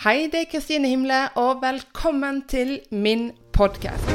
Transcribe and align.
Hei, 0.00 0.30
det 0.32 0.38
er 0.40 0.46
Kristine 0.48 0.88
Himle, 0.88 1.16
og 1.36 1.58
velkommen 1.60 2.38
til 2.48 2.78
min 2.88 3.26
podkast. 3.52 4.06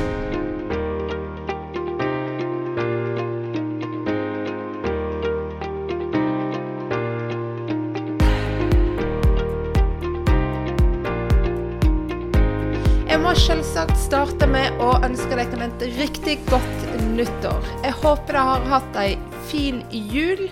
Jeg 13.05 13.21
må 13.21 13.35
selvsagt 13.37 13.93
starte 14.01 14.49
med 14.49 14.81
å 14.81 14.95
ønske 15.05 15.37
dere 15.37 15.67
et 15.67 15.85
riktig 15.99 16.39
godt 16.49 16.89
nyttår. 17.11 17.69
Jeg 17.85 17.93
håper 17.99 18.33
dere 18.33 18.47
har 18.49 18.65
hatt 18.73 18.99
ei 19.03 19.13
fin 19.51 19.85
jul 19.93 20.47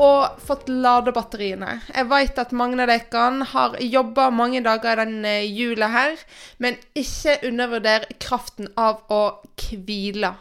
og 0.00 0.40
fått 0.42 0.68
lada 0.68 1.12
batteriene. 1.14 1.78
Jeg 1.94 2.08
vet 2.10 2.38
at 2.40 2.54
mange 2.56 2.82
av 2.82 2.90
dere 2.90 3.48
har 3.52 3.76
jobba 3.80 4.30
mange 4.34 4.62
dager 4.64 4.98
i 4.98 5.04
denne 5.04 5.34
jula 5.46 5.90
her, 5.92 6.16
men 6.58 6.78
ikke 6.98 7.38
undervurder 7.48 8.08
kraften 8.22 8.70
av 8.76 9.04
å 9.12 9.22
hvile. 9.60 10.34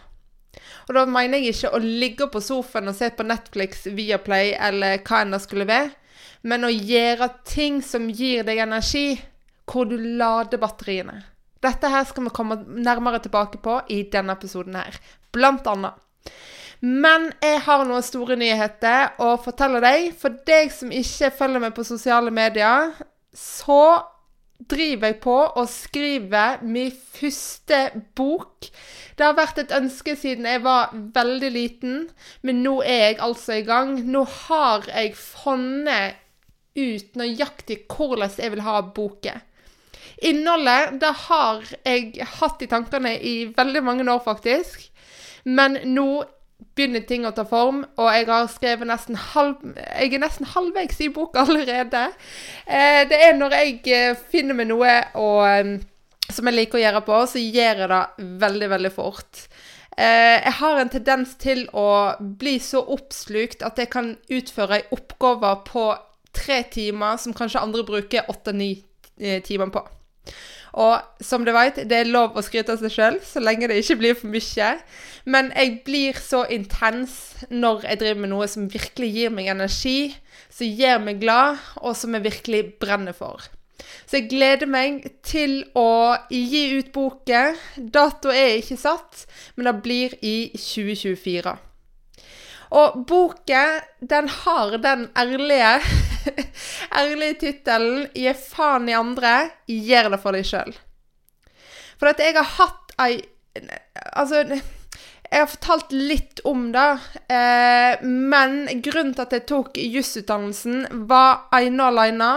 Og 0.88 0.96
da 0.98 1.06
mener 1.08 1.40
jeg 1.40 1.54
ikke 1.54 1.74
å 1.76 1.82
ligge 1.84 2.30
på 2.32 2.42
sofaen 2.44 2.90
og 2.92 2.98
se 2.98 3.10
på 3.14 3.26
Netflix, 3.26 3.86
Viaplay 3.86 4.54
eller 4.58 5.04
hva 5.06 5.22
enn 5.24 5.36
det 5.36 5.44
skulle 5.44 5.70
være, 5.70 5.94
men 6.44 6.68
å 6.68 6.72
gjøre 6.74 7.30
ting 7.48 7.80
som 7.86 8.10
gir 8.12 8.44
deg 8.48 8.60
energi, 8.66 9.16
hvor 9.70 9.88
du 9.88 9.96
lader 9.96 10.60
batteriene. 10.60 11.22
Dette 11.64 11.88
her 11.88 12.04
skal 12.04 12.26
vi 12.26 12.34
komme 12.36 12.58
nærmere 12.68 13.22
tilbake 13.24 13.62
på 13.64 13.78
i 13.96 14.02
denne 14.12 14.36
episoden 14.36 14.76
her, 14.76 14.98
blant 15.32 15.68
annet. 15.72 15.96
Men 16.84 17.30
jeg 17.40 17.62
har 17.64 17.86
noen 17.88 18.04
store 18.04 18.36
nyheter 18.36 19.14
å 19.24 19.38
fortelle 19.40 19.80
deg. 19.84 20.10
For 20.20 20.36
deg 20.48 20.72
som 20.76 20.92
ikke 20.92 21.32
følger 21.38 21.64
meg 21.64 21.78
på 21.78 21.86
sosiale 21.88 22.34
medier, 22.34 22.92
så 23.32 24.02
driver 24.70 25.12
jeg 25.12 25.20
på 25.24 25.36
og 25.60 25.70
skriver 25.72 26.60
min 26.68 26.92
første 26.92 27.80
bok. 28.16 28.68
Det 29.16 29.26
har 29.26 29.38
vært 29.38 29.62
et 29.64 29.74
ønske 29.76 30.16
siden 30.20 30.48
jeg 30.48 30.64
var 30.66 30.92
veldig 30.94 31.54
liten, 31.56 32.04
men 32.44 32.62
nå 32.66 32.80
er 32.82 33.08
jeg 33.08 33.22
altså 33.30 33.58
i 33.62 33.66
gang. 33.68 33.96
Nå 34.04 34.26
har 34.48 34.88
jeg 34.90 35.16
funnet 35.20 36.20
ut 36.76 37.20
nøyaktig 37.20 37.84
hvordan 37.88 38.32
jeg 38.38 38.56
vil 38.56 38.66
ha 38.66 38.80
boka. 38.96 39.40
Innholdet 40.24 41.00
det 41.02 41.16
har 41.28 41.64
jeg 41.84 42.28
hatt 42.40 42.64
i 42.64 42.70
tankene 42.72 43.18
i 43.20 43.36
veldig 43.56 43.84
mange 43.84 44.08
år, 44.12 44.24
faktisk. 44.26 44.90
Men 45.44 45.80
nå 45.92 46.24
begynner 46.76 47.04
ting 47.08 47.28
å 47.28 47.34
ta 47.36 47.46
form, 47.48 47.84
og 48.00 48.10
jeg 48.14 48.28
har 48.30 48.50
skrevet 48.52 48.90
nesten 48.90 49.18
halv... 49.34 49.60
Jeg 49.76 50.14
er 50.14 50.24
nesten 50.24 50.50
halvveis 50.54 51.02
i 51.04 51.10
boka 51.14 51.42
allerede. 51.46 52.06
Eh, 52.66 53.04
det 53.10 53.20
er 53.28 53.38
når 53.38 53.58
jeg 53.60 53.82
eh, 53.94 54.24
finner 54.32 54.58
meg 54.58 54.72
noe 54.72 54.96
og, 55.20 55.44
eh, 55.50 55.74
som 56.30 56.50
jeg 56.50 56.58
liker 56.58 56.80
å 56.80 56.84
gjøre 56.86 57.04
på, 57.06 57.22
så 57.30 57.44
gjør 57.44 57.84
jeg 57.86 57.92
det 57.94 58.04
veldig, 58.44 58.70
veldig 58.78 58.94
fort. 58.96 59.46
Eh, 59.98 60.40
jeg 60.42 60.56
har 60.58 60.80
en 60.82 60.90
tendens 60.90 61.36
til 61.42 61.68
å 61.78 62.16
bli 62.20 62.56
så 62.64 62.82
oppslukt 62.96 63.62
at 63.66 63.78
jeg 63.78 63.92
kan 63.94 64.16
utføre 64.32 64.80
ei 64.80 64.88
oppgave 64.96 65.52
på 65.68 65.86
tre 66.34 66.64
timer 66.74 67.20
som 67.22 67.36
kanskje 67.38 67.62
andre 67.62 67.86
bruker 67.86 68.30
åtte-ni 68.32 68.72
eh, 69.20 69.44
timer 69.46 69.70
på. 69.74 69.84
Og 70.74 71.24
som 71.24 71.44
du 71.46 71.52
vet, 71.54 71.84
det 71.90 72.00
er 72.00 72.10
lov 72.10 72.38
å 72.38 72.44
skryte 72.46 72.74
av 72.74 72.82
seg 72.82 72.94
sjøl, 72.96 73.18
så 73.22 73.42
lenge 73.44 73.70
det 73.70 73.78
ikke 73.84 74.00
blir 74.00 74.16
for 74.18 74.34
mye. 74.34 74.70
Men 75.30 75.52
jeg 75.54 75.76
blir 75.86 76.18
så 76.20 76.44
intens 76.52 77.18
når 77.54 77.86
jeg 77.88 78.02
driver 78.02 78.24
med 78.24 78.34
noe 78.34 78.48
som 78.50 78.70
virkelig 78.72 79.12
gir 79.14 79.34
meg 79.34 79.52
energi, 79.54 80.16
som 80.50 80.68
gjør 80.68 81.04
meg 81.06 81.22
glad, 81.22 81.62
og 81.82 81.94
som 81.98 82.18
jeg 82.18 82.26
virkelig 82.26 82.64
brenner 82.82 83.14
for. 83.18 83.46
Så 84.08 84.20
jeg 84.20 84.32
gleder 84.32 84.70
meg 84.70 85.06
til 85.26 85.62
å 85.78 86.16
gi 86.32 86.64
ut 86.80 86.90
boken. 86.96 87.60
Dato 87.94 88.34
er 88.34 88.58
ikke 88.60 88.80
satt, 88.80 89.26
men 89.56 89.70
det 89.70 89.78
blir 89.86 90.18
i 90.26 90.38
2024. 90.58 91.56
Og 92.74 93.04
boken, 93.06 93.84
den 94.02 94.30
har 94.42 94.78
den 94.82 95.08
ærlige 95.14 95.76
ærlige 97.00 97.40
tittelen 97.46 98.08
'Gi 98.14 98.34
faen 98.38 98.90
i 98.90 98.98
andre, 98.98 99.34
gjør 99.68 100.14
det 100.14 100.22
for 100.24 100.38
deg 100.38 100.48
sjøl'. 100.48 100.76
For 102.00 102.12
at 102.12 102.24
jeg 102.24 102.38
har 102.40 102.50
hatt 102.60 102.98
ei 103.04 103.22
Altså, 104.18 104.40
jeg 105.34 105.42
har 105.44 105.50
fortalt 105.50 105.92
litt 105.94 106.40
om 106.50 106.72
det, 106.74 106.90
eh, 107.30 108.02
men 108.02 108.82
grunnen 108.86 109.14
til 109.14 109.22
at 109.22 109.36
jeg 109.38 109.46
tok 109.46 109.78
jusutdannelsen, 109.78 110.88
var 111.10 111.54
ene 111.54 111.86
og 111.86 111.92
alene 111.92 112.30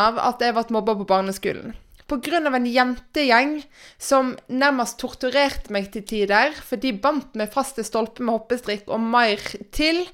av 0.00 0.20
at 0.24 0.40
jeg 0.40 0.56
ble 0.56 0.64
mobba 0.76 0.96
på 0.96 1.06
barneskolen. 1.08 1.76
Pga. 2.04 2.36
en 2.36 2.66
jentegjeng 2.66 3.62
som 3.98 4.34
nærmest 4.48 4.98
torturerte 5.00 5.72
meg 5.72 5.90
til 5.92 6.04
tider. 6.04 6.52
For 6.52 6.76
de 6.76 6.92
bandt 6.92 7.34
meg 7.34 7.52
fast 7.52 7.78
til 7.78 7.86
stolpen 7.88 8.26
med 8.26 8.36
hoppestrikk 8.36 8.90
og 8.92 9.00
mer 9.00 9.40
til. 9.72 10.04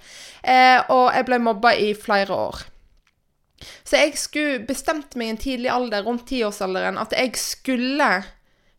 Eh, 0.42 0.78
og 0.88 1.10
jeg 1.14 1.26
ble 1.26 1.40
mobba 1.42 1.74
i 1.74 1.94
flere 1.94 2.30
år. 2.30 2.62
Så 3.84 3.98
jeg 3.98 4.16
skulle 4.16 4.62
bestemt 4.64 5.16
meg 5.18 5.26
i 5.26 5.34
en 5.34 5.40
tidlig 5.40 5.72
alder, 5.72 6.04
rundt 6.06 6.28
tiårsalderen, 6.30 6.96
at 6.96 7.12
jeg 7.12 7.34
skulle 7.36 8.22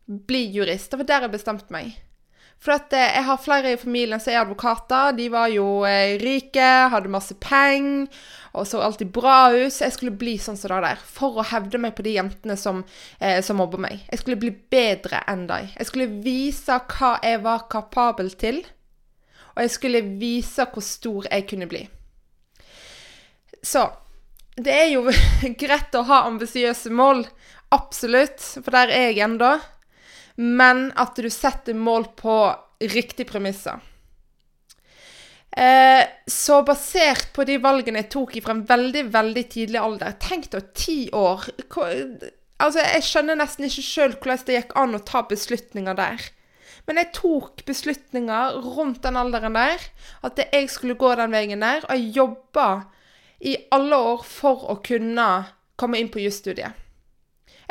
bli 0.06 0.46
jurist. 0.56 0.90
Det 0.90 1.02
var 1.02 1.10
der 1.10 1.28
jeg 1.28 1.36
bestemte 1.36 1.74
meg. 1.74 1.92
For 2.62 2.76
at 2.76 2.94
eh, 2.94 3.16
jeg 3.18 3.26
har 3.26 3.42
flere 3.42 3.72
i 3.74 3.80
familien 3.80 4.22
som 4.22 4.32
er 4.32 4.44
advokater. 4.44 5.16
De 5.18 5.28
var 5.32 5.50
jo 5.50 5.82
eh, 5.88 6.16
rike, 6.22 6.68
hadde 6.94 7.10
masse 7.10 7.34
penger 7.42 8.08
og 8.52 8.66
så 8.68 8.82
alltid 8.84 9.12
bra 9.14 9.52
ut. 9.54 9.72
Så 9.72 9.86
jeg 9.86 9.96
skulle 9.96 10.16
bli 10.18 10.36
sånn 10.40 10.58
som 10.60 10.72
det 10.74 10.82
der. 10.84 11.00
For 11.00 11.40
å 11.40 11.46
hevde 11.48 11.80
meg 11.80 11.94
på 11.96 12.04
de 12.06 12.16
jentene 12.18 12.56
som, 12.60 12.84
eh, 13.18 13.40
som 13.42 13.58
mobber 13.60 13.80
meg. 13.80 14.04
Jeg 14.10 14.22
skulle 14.22 14.40
bli 14.42 14.52
bedre 14.52 15.22
enn 15.28 15.46
dem. 15.48 15.70
Jeg 15.78 15.88
skulle 15.88 16.10
vise 16.24 16.78
hva 16.92 17.14
jeg 17.22 17.42
var 17.42 17.66
kapabel 17.72 18.30
til. 18.36 18.62
Og 19.54 19.64
jeg 19.64 19.74
skulle 19.74 20.04
vise 20.20 20.66
hvor 20.68 20.84
stor 20.84 21.28
jeg 21.30 21.48
kunne 21.48 21.68
bli. 21.68 21.86
Så 23.62 23.88
det 24.56 24.72
er 24.72 24.88
jo 24.92 25.06
greit 25.64 25.94
å 25.94 26.06
ha 26.08 26.24
ambisiøse 26.28 26.92
mål. 26.92 27.24
Absolutt. 27.72 28.40
For 28.60 28.70
der 28.70 28.92
er 28.92 29.10
jeg 29.10 29.24
ennå 29.24 29.56
men 30.36 30.92
at 30.96 31.16
du 31.16 31.30
setter 31.30 31.74
mål 31.74 32.06
på 32.16 32.36
riktige 32.80 33.28
premisser. 33.28 33.80
Eh, 35.52 36.04
så 36.26 36.62
basert 36.64 37.32
på 37.36 37.44
de 37.44 37.58
valgene 37.60 38.00
jeg 38.00 38.12
tok 38.14 38.38
fra 38.40 38.54
en 38.56 38.64
veldig, 38.64 39.02
veldig 39.12 39.42
tidlig 39.52 39.80
alder 39.82 40.14
Tenk 40.22 40.48
deg 40.54 40.70
ti 40.72 40.98
år. 41.12 41.48
Altså, 42.62 42.80
Jeg 42.80 43.04
skjønner 43.04 43.36
nesten 43.36 43.66
ikke 43.68 43.84
sjøl 43.84 44.14
hvordan 44.16 44.46
det 44.46 44.56
gikk 44.56 44.72
an 44.80 44.96
å 44.96 45.02
ta 45.04 45.24
beslutninger 45.28 45.98
der. 45.98 46.30
Men 46.88 46.98
jeg 46.98 47.12
tok 47.14 47.62
beslutninger 47.68 48.56
rundt 48.64 49.02
den 49.04 49.18
alderen 49.18 49.54
der, 49.54 49.82
at 50.26 50.40
jeg 50.40 50.70
skulle 50.72 50.98
gå 50.98 51.12
den 51.18 51.34
veien 51.34 51.62
der. 51.62 51.84
Og 51.86 51.94
jeg 51.94 52.16
jobba 52.16 52.68
i 53.42 53.56
alle 53.74 53.98
år 53.98 54.24
for 54.26 54.70
å 54.70 54.78
kunne 54.84 55.28
komme 55.78 56.00
inn 56.00 56.10
på 56.12 56.22
jusstudiet. 56.22 56.78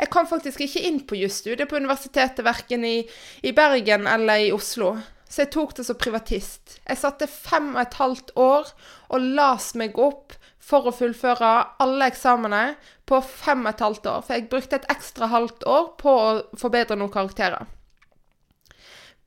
Jeg 0.02 0.10
kom 0.10 0.26
faktisk 0.26 0.62
ikke 0.64 0.82
inn 0.88 1.02
på 1.06 1.18
jusstudiet 1.20 1.68
på 1.70 1.78
universitetet, 1.78 2.42
verken 2.44 2.84
i, 2.84 2.96
i, 3.44 3.52
Bergen 3.54 4.08
eller 4.10 4.48
i 4.48 4.52
Oslo. 4.54 4.96
Så 5.32 5.46
jeg 5.46 5.52
tok 5.54 5.70
det 5.78 5.86
som 5.88 5.96
privatist. 5.96 6.78
Jeg 6.84 7.00
satte 7.00 7.28
fem 7.30 7.70
og 7.72 7.80
et 7.80 7.94
halvt 7.96 8.34
år 8.36 8.72
og 9.08 9.28
las 9.38 9.70
meg 9.80 9.96
opp 9.96 10.34
for 10.62 10.88
å 10.88 10.92
fullføre 10.92 11.52
alle 11.82 12.08
eksamene 12.12 12.74
på 13.08 13.20
fem 13.24 13.64
og 13.64 13.70
et 13.72 13.84
halvt 13.86 14.08
år. 14.12 14.26
For 14.26 14.36
jeg 14.36 14.50
brukte 14.52 14.76
et 14.76 14.90
ekstra 14.92 15.30
halvt 15.32 15.64
år 15.64 15.86
på 16.02 16.12
å 16.12 16.34
forbedre 16.60 16.98
noen 17.00 17.14
karakterer. 17.14 17.64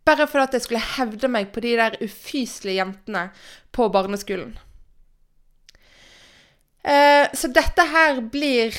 Bare 0.05 0.27
fordi 0.29 0.45
at 0.45 0.59
jeg 0.59 0.65
skulle 0.67 0.91
hevde 0.95 1.31
meg 1.33 1.49
på 1.53 1.63
de 1.65 1.73
der 1.79 1.97
ufyselige 2.03 2.77
jentene 2.77 3.23
på 3.73 3.89
barneskolen. 3.89 4.53
Eh, 6.85 7.25
så 7.33 7.49
dette 7.49 7.88
her 7.89 8.21
blir 8.29 8.77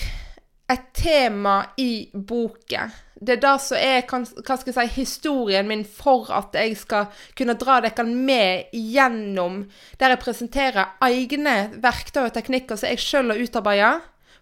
et 0.70 0.86
tema 0.94 1.58
i 1.82 2.06
boken. 2.14 2.94
Det 3.16 3.38
er 3.38 3.40
det 3.40 3.54
som 3.64 3.78
er 3.80 4.02
hva 4.04 4.56
skal 4.60 4.72
jeg 4.74 4.76
si, 4.76 5.00
historien 5.00 5.68
min 5.68 5.86
for 5.88 6.28
at 6.36 6.56
jeg 6.56 6.74
skal 6.76 7.06
kunne 7.38 7.56
dra 7.56 7.78
dere 7.80 8.04
med 8.04 8.74
gjennom 8.76 9.62
der 9.96 10.12
jeg 10.12 10.20
presenterer 10.20 10.98
egne 11.06 11.56
verktøy 11.80 12.26
og 12.26 12.34
teknikker 12.36 12.76
som 12.76 12.92
jeg 12.92 13.00
sjøl 13.00 13.32
har 13.32 13.40
utarbeida, 13.40 13.90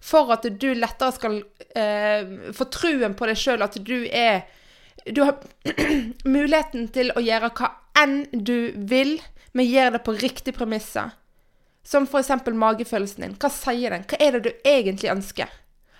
for 0.02 0.34
at 0.34 0.48
du 0.60 0.68
lettere 0.74 1.14
skal 1.14 1.38
eh, 1.78 2.50
få 2.52 2.66
truen 2.74 3.14
på 3.14 3.30
deg 3.30 3.38
sjøl, 3.38 3.62
at 3.64 3.78
du 3.78 3.96
er 4.10 4.44
Du 5.04 5.20
har 5.22 5.36
muligheten 6.24 6.88
til 6.88 7.12
å 7.12 7.20
gjøre 7.20 7.50
hva 7.58 7.68
enn 8.00 8.24
du 8.32 8.72
vil, 8.88 9.18
men 9.52 9.68
gjør 9.68 9.98
det 9.98 10.00
på 10.06 10.14
riktig 10.16 10.54
premisser. 10.56 11.12
Som 11.84 12.08
f.eks. 12.08 12.30
magefølelsen 12.48 13.26
din. 13.26 13.34
Hva 13.36 13.50
sier 13.52 13.92
den? 13.92 14.06
Hva 14.08 14.16
er 14.18 14.38
det 14.38 14.46
du 14.46 14.50
egentlig 14.64 15.12
ønsker? 15.12 15.52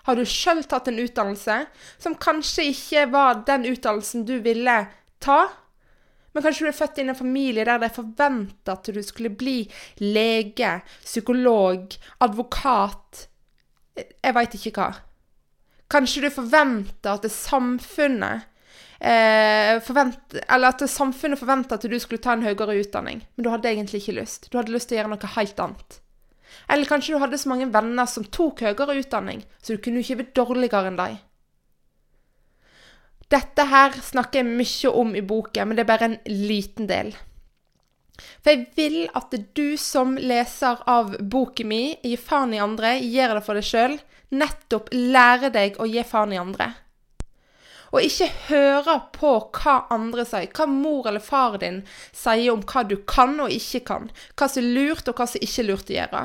Har 0.04 0.16
du 0.16 0.24
sjøl 0.28 0.62
tatt 0.68 0.88
en 0.90 1.00
utdannelse 1.00 1.58
som 1.96 2.16
kanskje 2.20 2.68
ikke 2.74 3.06
var 3.12 3.44
den 3.48 3.64
utdannelsen 3.70 4.26
du 4.28 4.36
ville 4.44 4.78
ta? 5.24 5.40
Men 6.34 6.42
kanskje 6.42 6.66
du 6.66 6.70
er 6.72 6.76
født 6.76 6.98
i 6.98 7.04
en 7.06 7.16
familie 7.16 7.64
der 7.64 7.82
er 7.86 7.94
forventa 7.94 8.74
at 8.74 8.90
du 8.90 9.00
skulle 9.06 9.30
bli 9.30 9.62
lege, 10.02 10.80
psykolog, 11.04 11.94
advokat 12.26 13.28
Jeg 13.94 14.34
veit 14.34 14.56
ikke 14.58 14.74
hva. 14.74 14.88
Kanskje 15.94 16.24
du 16.24 16.30
forventa 16.34 17.14
at 17.14 17.28
samfunnet 17.30 18.48
eh, 18.98 19.78
forvent, 19.84 20.34
Eller 20.42 20.72
at 20.72 20.82
samfunnet 20.90 21.38
forventa 21.38 21.78
at 21.78 21.86
du 21.86 21.98
skulle 22.02 22.22
ta 22.24 22.34
en 22.34 22.42
høyere 22.42 22.80
utdanning, 22.80 23.22
men 23.22 23.46
du 23.46 23.52
hadde 23.52 23.70
egentlig 23.70 24.02
ikke 24.02 24.18
lyst. 24.18 24.50
Du 24.50 24.58
hadde 24.58 24.74
lyst 24.74 24.90
til 24.90 24.98
å 24.98 25.02
gjøre 25.02 25.14
noe 25.14 25.34
helt 25.36 25.62
annet. 25.62 26.00
Eller 26.68 26.88
kanskje 26.88 27.14
du 27.14 27.22
hadde 27.22 27.38
så 27.40 27.50
mange 27.52 27.70
venner 27.72 28.08
som 28.10 28.24
tok 28.24 28.64
høyere 28.64 28.98
utdanning, 29.00 29.44
så 29.62 29.74
du 29.74 29.82
kunne 29.84 30.02
ikke 30.04 30.20
bli 30.22 30.32
dårligere 30.36 30.90
enn 30.90 30.98
dem. 31.00 31.20
Dette 33.32 33.64
her 33.66 33.94
snakker 34.04 34.42
jeg 34.42 34.50
mye 34.50 34.90
om 34.94 35.14
i 35.16 35.24
boken, 35.24 35.68
men 35.68 35.78
det 35.78 35.84
er 35.84 35.90
bare 35.90 36.10
en 36.12 36.18
liten 36.28 36.88
del. 36.90 37.14
For 38.44 38.52
jeg 38.52 38.66
vil 38.76 38.98
at 39.16 39.34
du 39.56 39.74
som 39.80 40.14
leser 40.20 40.82
av 40.90 41.16
boken 41.18 41.70
min, 41.70 41.96
Gi 42.04 42.16
faen 42.20 42.54
i 42.54 42.62
andre, 42.62 42.96
gjør 43.02 43.38
det 43.38 43.44
for 43.46 43.58
deg 43.58 43.66
sjøl, 43.66 43.98
nettopp 44.34 44.92
lærer 44.94 45.52
deg 45.54 45.80
å 45.80 45.88
gi 45.90 46.04
faen 46.06 46.34
i 46.34 46.40
andre. 46.40 46.70
Og 47.94 48.02
ikke 48.02 48.26
høre 48.48 48.96
på 49.14 49.32
hva 49.54 49.74
andre 49.94 50.24
sier, 50.26 50.50
hva 50.50 50.66
mor 50.66 51.06
eller 51.06 51.22
far 51.22 51.58
din 51.62 51.82
sier 52.10 52.50
om 52.50 52.64
hva 52.66 52.82
du 52.90 52.96
kan 53.06 53.36
og 53.42 53.52
ikke 53.54 53.84
kan, 53.86 54.08
hva 54.34 54.48
som 54.50 54.64
er 54.64 54.72
lurt 54.78 55.10
og 55.10 55.20
hva 55.20 55.28
som 55.30 55.42
ikke 55.42 55.62
er 55.62 55.68
lurt 55.68 55.92
å 55.92 55.96
gjøre. 55.98 56.24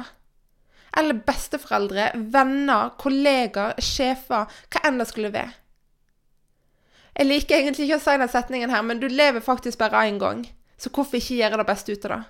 Eller 1.00 1.22
besteforeldre, 1.26 2.12
venner, 2.34 2.94
kollegaer, 3.00 3.80
sjefer, 3.80 4.50
hva 4.70 4.84
enn 4.88 5.00
det 5.00 5.08
skulle 5.10 5.32
være. 5.34 5.56
Jeg 7.20 7.28
liker 7.28 7.58
egentlig 7.58 7.88
ikke 7.88 8.00
å 8.00 8.04
si 8.04 8.16
den 8.20 8.32
setningen 8.32 8.72
her, 8.72 8.84
men 8.86 9.00
du 9.02 9.08
lever 9.12 9.44
faktisk 9.44 9.80
bare 9.82 10.06
én 10.08 10.20
gang. 10.22 10.46
Så 10.80 10.92
hvorfor 10.94 11.20
ikke 11.20 11.40
gjøre 11.42 11.60
det 11.60 11.68
beste 11.68 11.96
ut 11.96 12.06
av 12.08 12.14
det? 12.14 12.22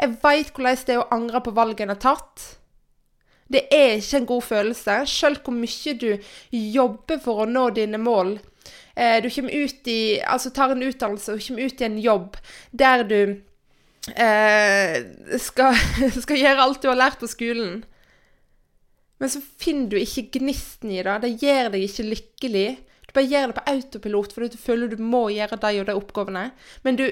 Jeg 0.00 0.16
veit 0.22 0.52
hvordan 0.54 0.84
det 0.86 0.94
er 0.94 1.02
å 1.02 1.10
angre 1.12 1.42
på 1.44 1.52
valget 1.56 1.84
en 1.84 1.92
har 1.92 2.00
tatt. 2.00 2.44
Det 3.52 3.66
er 3.74 3.98
ikke 3.98 4.22
en 4.22 4.28
god 4.30 4.46
følelse, 4.46 4.94
sjøl 5.10 5.36
hvor 5.44 5.56
mye 5.56 5.94
du 6.00 6.08
jobber 6.56 7.20
for 7.20 7.42
å 7.42 7.48
nå 7.50 7.66
dine 7.76 8.00
mål. 8.00 8.38
Eh, 8.96 9.18
du 9.20 9.28
ut 9.28 9.88
i, 9.88 10.20
altså 10.20 10.52
tar 10.54 10.72
en 10.72 10.84
utdannelse 10.84 11.34
og 11.34 11.44
kommer 11.44 11.68
ut 11.68 11.80
i 11.80 11.88
en 11.88 11.98
jobb 12.00 12.36
der 12.70 13.04
du 13.04 13.20
eh, 14.10 14.98
skal, 15.38 15.78
skal 16.24 16.40
gjøre 16.40 16.66
alt 16.66 16.82
du 16.82 16.90
har 16.90 16.98
lært 16.98 17.22
på 17.22 17.30
skolen. 17.30 17.82
Men 19.22 19.30
så 19.30 19.38
finner 19.40 19.92
du 19.92 20.00
ikke 20.00 20.40
gnisten 20.40 20.90
i 20.90 21.02
det. 21.06 21.18
Det 21.22 21.36
gjør 21.44 21.70
deg 21.74 21.84
ikke 21.86 22.08
lykkelig. 22.08 22.68
Du 23.06 23.12
bare 23.14 23.28
gjør 23.30 23.50
det 23.50 23.58
på 23.58 23.66
autopilot 23.70 24.32
fordi 24.34 24.48
du 24.54 24.58
føler 24.58 24.90
du 24.90 25.02
må 25.04 25.26
gjøre 25.30 25.60
de 25.62 25.74
og 25.82 25.86
de 25.86 25.98
oppgavene. 25.98 26.46
Men 26.82 26.98
du, 26.98 27.04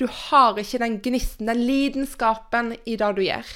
du 0.00 0.06
har 0.08 0.56
ikke 0.60 0.80
den 0.80 1.00
gnisten, 1.04 1.50
den 1.50 1.66
lidenskapen 1.66 2.72
i 2.88 2.96
det 2.96 3.10
du 3.18 3.24
gjør. 3.26 3.50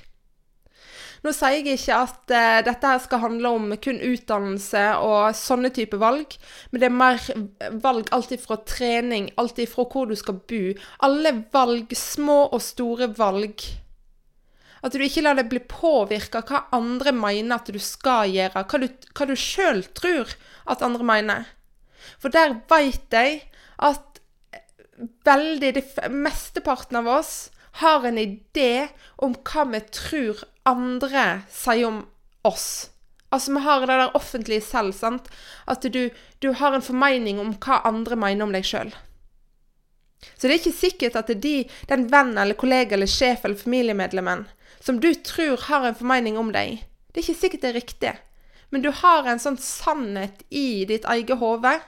Nå 1.25 1.33
sier 1.33 1.55
jeg 1.57 1.79
ikke 1.79 1.97
at 1.97 2.33
uh, 2.35 2.59
dette 2.67 2.89
her 2.91 2.99
skal 3.01 3.23
handle 3.23 3.55
om 3.57 3.71
kun 3.81 4.01
utdannelse 4.05 4.83
og 5.01 5.37
sånne 5.39 5.71
type 5.73 5.97
valg, 6.01 6.35
men 6.71 6.83
det 6.83 6.91
er 6.91 6.99
mer 6.99 7.23
valg 7.81 8.11
alt 8.13 8.35
ifra 8.37 8.59
trening, 8.69 9.31
alt 9.41 9.63
ifra 9.65 9.87
hvor 9.89 10.11
du 10.11 10.19
skal 10.21 10.37
bo. 10.45 10.61
Alle 11.07 11.33
valg, 11.55 11.97
små 11.97 12.43
og 12.51 12.61
store 12.65 13.09
valg. 13.17 13.65
At 14.85 14.93
du 14.93 15.01
ikke 15.01 15.25
lar 15.25 15.39
det 15.39 15.49
bli 15.49 15.63
påvirka 15.65 16.43
hva 16.45 16.67
andre 16.77 17.15
mener 17.17 17.57
at 17.57 17.73
du 17.73 17.81
skal 17.81 18.29
gjøre, 18.29 18.67
hva 18.69 18.81
du, 18.83 18.91
hva 19.17 19.29
du 19.31 19.37
sjøl 19.41 19.81
tror 19.97 20.29
at 20.69 20.85
andre 20.85 21.09
mener. 21.09 21.49
For 22.21 22.29
der 22.29 22.59
veit 22.69 23.09
jeg 23.17 23.41
at 23.81 24.21
veldig 25.25 25.73
de 25.79 25.83
Mesteparten 26.13 27.01
av 27.01 27.09
oss 27.17 27.35
har 27.81 28.07
en 28.07 28.19
idé 28.21 28.89
om 29.17 29.35
hva 29.35 29.65
vi 29.73 29.81
tror 29.95 30.43
andre 30.69 31.45
sier 31.53 31.89
om 31.89 32.03
oss. 32.47 32.91
Altså, 33.35 33.55
vi 33.57 33.65
har 33.65 33.81
det 33.83 33.89
der 33.91 34.15
offentlige 34.15 34.63
selv, 34.63 34.95
sant. 34.95 35.27
At 35.67 35.83
du, 35.83 36.11
du 36.39 36.53
har 36.55 36.75
en 36.75 36.85
formening 36.85 37.41
om 37.43 37.57
hva 37.59 37.81
andre 37.89 38.19
mener 38.21 38.47
om 38.47 38.55
deg 38.55 38.67
sjøl. 38.69 38.93
Så 40.25 40.47
det 40.47 40.55
er 40.55 40.61
ikke 40.61 40.77
sikkert 40.77 41.17
at 41.19 41.29
det 41.29 41.37
er 41.37 41.43
de, 41.45 41.57
den 41.91 42.07
venn 42.13 42.37
eller 42.39 42.57
kollega 42.57 42.97
eller 42.97 43.11
sjef 43.11 43.45
eller 43.45 43.61
familiemedlemmen 43.61 44.47
som 44.85 45.01
du 45.01 45.15
tror 45.15 45.57
har 45.57 45.87
en 45.87 45.97
formening 45.97 46.37
om 46.39 46.51
deg, 46.53 46.83
det 47.13 47.21
er 47.21 47.25
ikke 47.25 47.41
sikkert 47.41 47.63
det 47.63 47.69
er 47.71 47.79
riktig. 47.79 48.13
Men 48.69 48.83
du 48.85 48.91
har 48.93 49.25
en 49.25 49.41
sånn 49.41 49.57
sannhet 49.61 50.43
i 50.53 50.85
ditt 50.89 51.07
eget 51.09 51.39
hode 51.41 51.79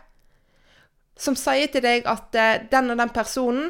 som 1.21 1.37
sier 1.37 1.69
til 1.73 1.85
deg 1.85 2.09
at 2.09 2.37
eh, 2.37 2.63
den 2.73 2.95
og 2.95 3.01
den 3.03 3.13
personen, 3.13 3.69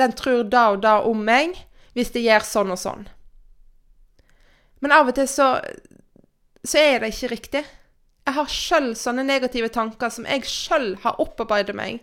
den 0.00 0.14
tror 0.16 0.46
da 0.48 0.70
og 0.72 0.82
da 0.84 0.98
om 1.08 1.20
meg 1.26 1.56
hvis 1.96 2.12
det 2.14 2.24
gjør 2.24 2.46
sånn 2.46 2.72
og 2.72 2.80
sånn. 2.80 3.04
Men 4.82 4.94
av 4.96 5.10
og 5.10 5.16
til 5.16 5.28
så, 5.30 5.54
så 6.64 6.80
er 6.80 7.02
det 7.02 7.12
ikke 7.12 7.32
riktig. 7.34 7.62
Jeg 8.22 8.36
har 8.38 8.50
sjøl 8.50 8.92
sånne 8.98 9.24
negative 9.26 9.70
tanker 9.74 10.10
som 10.14 10.26
jeg 10.26 10.46
sjøl 10.48 10.94
har 11.04 11.20
opparbeidet 11.22 11.74
meg, 11.76 12.00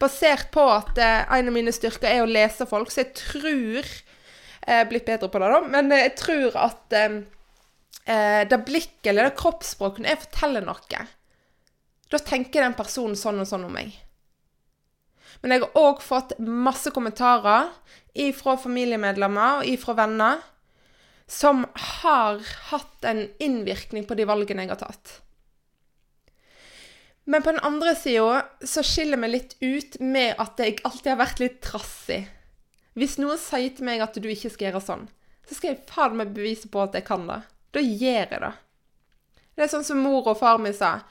basert 0.00 0.50
på 0.54 0.64
at 0.70 0.98
eh, 1.00 1.24
en 1.38 1.50
av 1.50 1.54
mine 1.54 1.72
styrker 1.74 2.08
er 2.10 2.22
å 2.22 2.30
lese 2.30 2.68
folk, 2.68 2.92
så 2.92 3.04
jeg 3.04 3.16
tror 3.18 3.96
Jeg 4.68 4.82
er 4.82 4.88
blitt 4.90 5.06
bedre 5.06 5.30
på 5.32 5.40
det, 5.40 5.48
da, 5.48 5.60
men 5.64 5.92
jeg 5.94 6.12
tror 6.18 6.56
at 6.60 6.92
eh, 6.96 7.20
eh 8.04 8.42
det 8.48 8.58
blikket 8.66 9.08
eller 9.12 9.30
det 9.30 9.38
kroppsspråket 9.38 10.04
Når 10.04 10.10
jeg 10.12 10.22
forteller 10.26 10.66
noe, 10.66 11.04
da 12.12 12.20
tenker 12.20 12.64
den 12.64 12.76
personen 12.76 13.16
sånn 13.16 13.40
og 13.40 13.48
sånn 13.48 13.64
om 13.68 13.72
meg. 13.72 13.96
Men 15.42 15.54
jeg 15.54 15.64
har 15.64 15.78
òg 15.78 16.02
fått 16.02 16.34
masse 16.42 16.90
kommentarer 16.94 17.70
ifra 18.18 18.56
familiemedlemmer 18.58 19.60
og 19.60 19.70
ifra 19.70 19.94
venner 19.98 20.42
som 21.28 21.66
har 22.00 22.40
hatt 22.70 23.04
en 23.04 23.26
innvirkning 23.38 24.06
på 24.08 24.16
de 24.18 24.26
valgene 24.28 24.64
jeg 24.64 24.72
har 24.72 24.80
tatt. 24.80 25.18
Men 27.28 27.44
på 27.44 27.52
den 27.52 27.60
andre 27.60 27.92
sida 27.94 28.46
så 28.64 28.82
skiller 28.82 29.20
vi 29.20 29.28
litt 29.28 29.54
ut 29.60 29.98
med 30.00 30.38
at 30.40 30.60
jeg 30.62 30.78
alltid 30.88 31.10
har 31.12 31.20
vært 31.20 31.42
litt 31.42 31.58
trassig. 31.60 32.22
Hvis 32.96 33.18
noen 33.20 33.38
sier 33.38 33.74
til 33.76 33.84
meg 33.86 34.00
at 34.00 34.16
du 34.16 34.24
ikke 34.32 34.50
skal 34.50 34.70
gjøre 34.70 34.80
sånn, 34.82 35.04
så 35.44 35.58
skal 35.58 35.74
jeg 35.74 35.84
faen 35.90 36.16
meg 36.16 36.32
bevise 36.32 36.70
på 36.72 36.80
at 36.80 36.96
jeg 36.96 37.04
kan 37.04 37.28
det. 37.28 37.42
Da 37.76 37.84
gjør 37.84 38.32
jeg 38.32 38.40
det. 38.46 38.54
Det 39.54 39.66
er 39.66 39.70
sånn 39.74 39.84
som 39.84 40.00
mor 40.00 40.24
og 40.24 40.40
far 40.40 40.56
min 40.62 40.74
sa. 40.74 41.02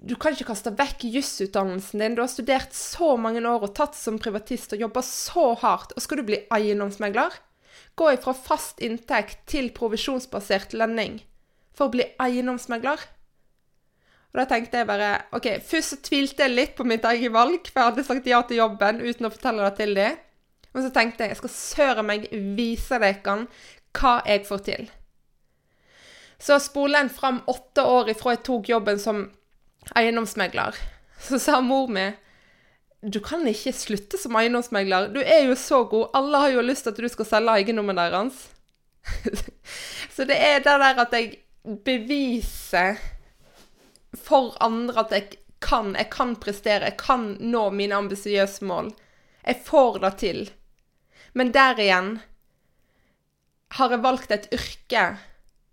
Du 0.00 0.14
kan 0.16 0.32
ikke 0.32 0.48
kaste 0.48 0.72
vekk 0.72 1.04
jusutdannelsen 1.12 2.00
din. 2.00 2.14
Du 2.16 2.22
har 2.22 2.30
studert 2.32 2.72
så 2.76 3.12
mange 3.20 3.42
år 3.44 3.66
og 3.66 3.74
tatt 3.76 3.98
som 3.98 4.16
privatist 4.22 4.72
og 4.72 4.80
jobba 4.80 5.02
så 5.04 5.52
hardt, 5.60 5.92
og 5.92 6.04
skal 6.04 6.20
du 6.20 6.28
bli 6.30 6.38
eiendomsmegler? 6.56 7.34
Gå 8.00 8.14
ifra 8.14 8.32
fast 8.32 8.80
inntekt 8.80 9.42
til 9.50 9.68
provisjonsbasert 9.76 10.72
lønning 10.72 11.18
for 11.76 11.88
å 11.88 11.92
bli 11.92 12.06
eiendomsmegler? 12.22 13.02
Og 14.30 14.38
da 14.38 14.46
tenkte 14.48 14.80
jeg 14.80 14.88
bare 14.88 15.10
OK, 15.36 15.48
først 15.66 15.92
så 15.92 15.98
tvilte 16.06 16.46
jeg 16.46 16.54
litt 16.54 16.72
på 16.78 16.86
mitt 16.86 17.04
eget 17.04 17.34
valg, 17.34 17.66
for 17.66 17.82
jeg 17.82 17.90
hadde 17.90 18.06
sagt 18.06 18.30
ja 18.30 18.38
til 18.46 18.62
jobben 18.62 19.02
uten 19.02 19.26
å 19.28 19.32
fortelle 19.34 19.66
det 19.66 19.74
til 19.82 19.92
dem. 19.98 20.16
Og 20.70 20.84
så 20.84 20.92
tenkte 20.94 21.26
jeg 21.26 21.34
jeg 21.34 21.40
skal 21.42 21.52
søren 21.56 22.08
meg 22.08 22.28
vise 22.56 23.00
dere 23.02 23.36
hva 23.98 24.14
jeg 24.22 24.46
får 24.46 24.64
til. 24.68 24.88
Så 26.40 26.56
spoler 26.62 27.02
en 27.02 27.12
fram 27.12 27.42
åtte 27.50 27.84
år 27.84 28.14
ifra 28.14 28.36
jeg 28.36 28.44
tok 28.46 28.70
jobben 28.70 29.02
som 29.02 29.26
eiendomsmegler, 29.96 30.76
så 31.20 31.38
sa 31.42 31.60
mor 31.64 31.90
mi 31.92 32.10
du 33.00 33.16
kan 33.24 33.46
ikke 33.48 33.72
slutte 33.72 34.18
som 34.20 34.36
eiendomsmegler. 34.36 35.08
Du 35.14 35.22
er 35.22 35.46
jo 35.48 35.54
så 35.56 35.84
god. 35.88 36.10
Alle 36.18 36.40
har 36.42 36.50
jo 36.52 36.64
lyst 36.64 36.84
til 36.84 36.92
at 36.92 36.98
du 37.00 37.08
skal 37.08 37.28
selge 37.30 37.54
eiendommen 37.56 37.96
deres. 37.96 38.42
så 40.14 40.26
det 40.28 40.36
er 40.36 40.60
det 40.60 40.74
der 40.82 41.00
at 41.06 41.16
jeg 41.16 41.38
beviser 41.86 43.00
for 44.12 44.52
andre 44.60 45.06
at 45.06 45.16
jeg 45.16 45.38
kan. 45.64 45.94
Jeg 45.96 46.10
kan 46.12 46.36
prestere. 46.36 46.90
Jeg 46.90 46.98
kan 47.00 47.38
nå 47.40 47.70
mine 47.72 47.96
ambisiøse 47.96 48.68
mål. 48.68 48.92
Jeg 49.46 49.62
får 49.64 49.98
det 50.04 50.12
til. 50.20 50.44
Men 51.32 51.54
der 51.56 51.80
igjen 51.80 52.18
har 53.78 53.92
jeg 53.94 54.02
valgt 54.02 54.32
et 54.34 54.48
yrke, 54.52 55.04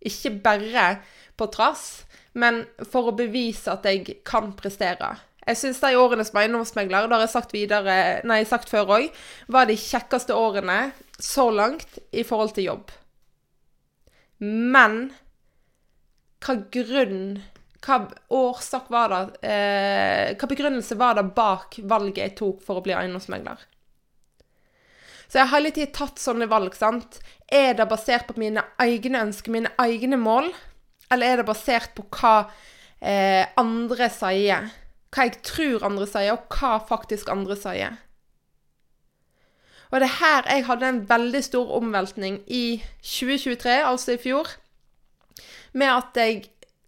ikke 0.06 0.32
bare 0.46 0.90
på 1.38 1.48
trass, 1.50 2.06
men 2.38 2.62
for 2.86 3.10
å 3.10 3.18
bevise 3.18 3.72
at 3.74 3.88
jeg 3.90 4.20
kan 4.28 4.52
prestere. 4.58 5.16
Jeg 5.48 5.60
syns 5.62 5.80
de 5.80 5.94
årene 5.96 6.26
som 6.28 6.38
eiendomsmegler, 6.42 7.08
det 7.08 7.16
har 7.16 7.24
jeg 7.24 7.34
sagt, 7.34 7.54
videre, 7.56 7.98
nei, 8.28 8.42
sagt 8.46 8.70
før 8.72 8.98
òg, 8.98 9.06
var 9.48 9.70
de 9.70 9.78
kjekkeste 9.80 10.36
årene 10.36 10.92
så 11.24 11.48
langt 11.56 12.02
i 12.12 12.26
forhold 12.28 12.54
til 12.58 12.68
jobb. 12.68 12.92
Men 14.44 15.08
hva 16.46 16.60
grunn 16.74 17.40
Hva 17.82 17.96
årsak 18.34 18.92
var 18.94 19.10
det 19.10 19.48
eh, 19.50 20.36
Hva 20.38 20.50
begrunnelse 20.52 20.94
var 21.00 21.16
det 21.18 21.24
bak 21.34 21.80
valget 21.90 22.20
jeg 22.22 22.36
tok 22.38 22.60
for 22.66 22.78
å 22.78 22.84
bli 22.86 22.94
eiendomsmegler? 22.94 23.64
Så 25.28 25.40
jeg 25.40 25.48
har 25.48 25.58
hele 25.58 25.72
tiden 25.74 25.96
tatt 25.96 26.22
sånne 26.22 26.48
valg, 26.48 26.76
sant. 26.78 27.18
Er 27.50 27.74
det 27.76 27.90
basert 27.90 28.30
på 28.30 28.38
mine 28.40 28.62
egne 28.80 29.26
ønsker, 29.26 29.52
mine 29.52 29.74
egne 29.82 30.20
mål? 30.22 30.54
Eller 31.12 31.32
er 31.32 31.40
det 31.42 31.48
basert 31.48 31.94
på 31.96 32.06
hva 32.18 32.50
eh, 33.00 33.46
andre 33.60 34.10
sier? 34.14 34.68
Hva 35.14 35.28
jeg 35.28 35.40
tror 35.48 35.86
andre 35.88 36.08
sier, 36.10 36.36
og 36.36 36.52
hva 36.52 36.78
faktisk 36.90 37.32
andre 37.32 37.58
sier. 37.60 37.96
Og 39.88 40.02
det 40.02 40.10
er 40.10 40.20
her 40.20 40.50
jeg 40.52 40.66
hadde 40.68 40.90
en 40.90 41.04
veldig 41.08 41.42
stor 41.46 41.72
omveltning 41.78 42.42
i 42.52 42.82
2023, 43.00 43.78
altså 43.88 44.18
i 44.18 44.22
fjor, 44.22 44.52
med 45.72 45.94
at 45.94 46.20
jeg 46.20 46.42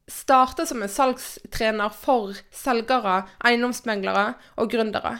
starta 0.10 0.66
som 0.66 0.82
en 0.84 0.92
salgstrener 0.92 1.94
for 1.96 2.36
selgere, 2.56 3.22
eiendomsmeglere 3.46 4.34
og 4.60 4.72
gründere. 4.74 5.20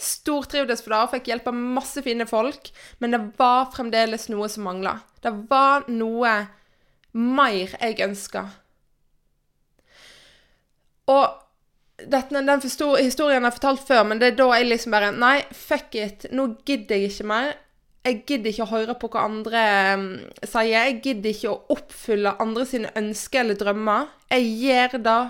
Stortrivdes 0.00 0.82
for 0.82 0.90
det 0.90 1.00
og 1.04 1.12
fikk 1.12 1.30
hjelp 1.30 1.48
av 1.52 1.58
masse 1.76 2.02
fine 2.02 2.26
folk, 2.26 2.72
men 2.98 3.14
det 3.14 3.22
var 3.38 3.70
fremdeles 3.74 4.26
noe 4.32 4.48
som 4.50 4.66
mangla. 4.66 4.98
Det 5.22 5.30
var 5.50 5.86
noe 5.92 6.34
mer 7.14 7.74
jeg 7.78 8.00
ønska. 8.04 8.44
Og 11.10 11.24
dette, 12.10 12.32
den 12.34 12.62
historien 12.62 13.04
historien 13.06 13.44
har 13.44 13.54
fortalt 13.54 13.84
før, 13.86 14.02
men 14.08 14.20
det 14.20 14.32
er 14.32 14.38
da 14.40 14.48
jeg 14.56 14.70
liksom 14.70 14.94
bare 14.96 15.12
Nei, 15.14 15.36
fuck 15.52 15.94
it. 15.94 16.26
Nå 16.34 16.48
gidder 16.66 16.98
jeg 16.98 17.12
ikke 17.12 17.28
mer. 17.30 17.52
Jeg 18.04 18.20
gidder 18.28 18.50
ikke 18.50 18.64
å 18.66 18.72
høre 18.72 18.96
på 19.00 19.08
hva 19.12 19.22
andre 19.24 19.60
um, 19.96 20.08
sier. 20.42 20.74
Jeg 20.74 20.98
gidder 21.04 21.30
ikke 21.30 21.52
å 21.52 21.76
oppfylle 21.76 22.34
andre 22.42 22.66
sine 22.68 22.90
ønsker 22.98 23.44
eller 23.44 23.60
drømmer. 23.60 24.10
Jeg 24.34 24.50
gjør 24.64 24.98
det 25.06 25.20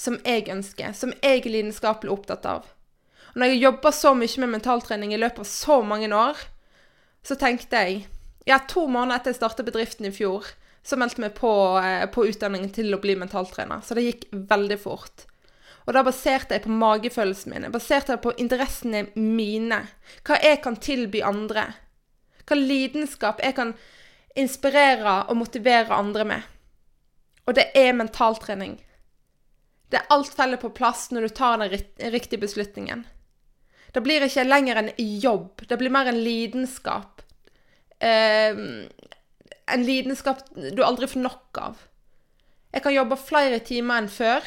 som 0.00 0.16
jeg 0.24 0.48
ønsker, 0.50 0.96
som 0.98 1.12
jeg 1.20 1.44
er 1.44 1.52
lidenskapelig 1.52 2.10
opptatt 2.10 2.48
av. 2.50 2.66
Og 3.34 3.38
når 3.42 3.52
jeg 3.52 3.62
jobba 3.62 3.92
så 3.94 4.14
mye 4.18 4.42
med 4.42 4.52
mentaltrening 4.56 5.14
i 5.14 5.20
løpet 5.20 5.44
av 5.44 5.50
så 5.50 5.78
mange 5.86 6.10
år, 6.10 6.42
så 7.24 7.38
tenkte 7.38 7.84
jeg 7.84 8.04
Ja, 8.44 8.58
to 8.68 8.82
måneder 8.84 9.16
etter 9.22 9.32
jeg 9.32 9.38
startet 9.38 9.64
bedriften 9.64 10.04
i 10.04 10.12
fjor, 10.12 10.44
så 10.84 10.96
meldte 11.00 11.22
vi 11.22 11.30
på, 11.30 11.78
eh, 11.78 12.06
på 12.06 12.26
utdanningen 12.26 12.70
til 12.70 12.94
å 12.94 13.00
bli 13.00 13.16
mentaltrener. 13.16 13.80
Så 13.80 13.96
det 13.96 14.04
gikk 14.04 14.26
veldig 14.32 14.78
fort. 14.80 15.24
Og 15.86 15.92
da 15.96 16.02
baserte 16.04 16.56
jeg 16.56 16.64
på 16.64 16.72
magefølelsen 16.72 17.52
min. 17.52 17.70
Baserte 17.72 18.14
jeg 18.14 18.22
på 18.24 18.34
interessene 18.40 19.06
mine. 19.16 19.82
Hva 20.24 20.40
jeg 20.42 20.62
kan 20.64 20.76
tilby 20.76 21.22
andre. 21.24 21.66
Hva 22.44 22.56
lidenskap 22.56 23.40
jeg 23.44 23.56
kan 23.56 23.74
inspirere 24.36 25.24
og 25.28 25.38
motivere 25.40 25.96
andre 25.96 26.24
med. 26.24 26.42
Og 27.46 27.56
det 27.56 27.70
er 27.76 27.96
mentaltrening. 27.96 28.78
Det 29.88 30.00
er 30.00 30.12
alt 30.12 30.32
faller 30.34 30.60
på 30.60 30.72
plass 30.74 31.10
når 31.12 31.28
du 31.28 31.34
tar 31.36 31.60
den 31.60 32.12
riktige 32.12 32.40
beslutningen. 32.40 33.04
Det 33.94 34.02
blir 34.02 34.24
ikke 34.26 34.46
lenger 34.48 34.80
en 34.80 34.90
jobb, 34.98 35.62
det 35.68 35.78
blir 35.78 35.92
mer 35.92 36.08
en 36.10 36.18
lidenskap. 36.24 37.22
Eh, 38.00 38.56
en 39.70 39.84
lidenskap 39.86 40.44
du 40.54 40.82
aldri 40.84 41.08
får 41.08 41.24
nok 41.24 41.60
av. 41.60 41.80
Jeg 42.74 42.84
kan 42.84 42.94
jobbe 42.94 43.18
flere 43.20 43.60
timer 43.64 44.02
enn 44.02 44.10
før. 44.10 44.46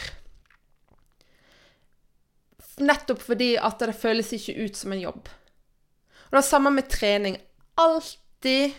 Nettopp 2.84 3.24
fordi 3.24 3.56
at 3.58 3.82
det 3.82 3.98
føles 3.98 4.34
ikke 4.36 4.58
ut 4.68 4.78
som 4.78 4.94
en 4.94 5.02
jobb. 5.02 5.30
Og 6.28 6.36
det 6.36 6.42
er 6.42 6.50
samme 6.50 6.74
med 6.76 6.90
trening 6.92 7.38
alltid 7.78 8.76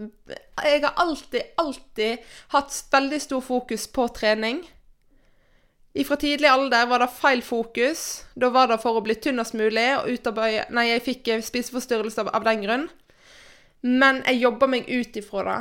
Jeg 0.00 0.82
har 0.82 0.94
alltid, 0.96 1.42
alltid 1.56 2.18
hatt 2.54 2.76
veldig 2.92 3.18
stor 3.20 3.40
fokus 3.44 3.86
på 3.92 4.06
trening. 4.16 4.62
Fra 6.06 6.16
tidlig 6.16 6.48
alder 6.48 6.86
var 6.86 7.02
det 7.02 7.10
feil 7.12 7.42
fokus. 7.42 8.24
Da 8.32 8.48
var 8.54 8.70
det 8.70 8.78
for 8.80 8.96
å 8.96 9.02
bli 9.04 9.16
tynnest 9.18 9.56
mulig 9.58 9.88
og 9.98 10.08
utarbeide 10.08 10.68
Nei, 10.72 10.86
jeg 10.92 11.04
fikk 11.04 11.30
spiseforstyrrelser 11.44 12.30
av 12.32 12.46
den 12.46 12.64
grunn. 12.64 12.86
Men 13.80 14.22
jeg 14.26 14.42
jobba 14.42 14.68
meg 14.68 14.88
ut 14.88 15.16
ifra 15.16 15.44
det. 15.46 15.60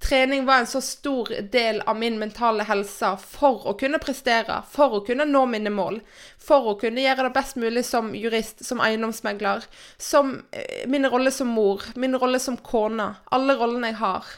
Trening 0.00 0.46
var 0.48 0.62
en 0.62 0.66
så 0.66 0.80
stor 0.80 1.28
del 1.52 1.80
av 1.80 1.98
min 1.98 2.16
mentale 2.18 2.64
helse 2.64 3.10
for 3.20 3.66
å 3.68 3.74
kunne 3.78 4.00
prestere, 4.00 4.62
for 4.72 4.96
å 4.96 5.00
kunne 5.04 5.26
nå 5.28 5.42
mine 5.46 5.68
mål, 5.70 5.98
for 6.40 6.70
å 6.70 6.76
kunne 6.80 7.04
gjøre 7.04 7.26
det 7.26 7.34
best 7.34 7.58
mulig 7.60 7.82
som 7.84 8.08
jurist, 8.16 8.64
som 8.64 8.80
eiendomsmegler, 8.80 9.66
som 10.00 10.38
eh, 10.56 10.86
min 10.88 11.04
rolle 11.04 11.30
som 11.30 11.52
mor, 11.52 11.84
min 12.00 12.16
rolle 12.16 12.40
som 12.40 12.56
kone, 12.56 13.10
alle 13.28 13.58
rollene 13.60 13.92
jeg 13.92 14.00
har. 14.00 14.32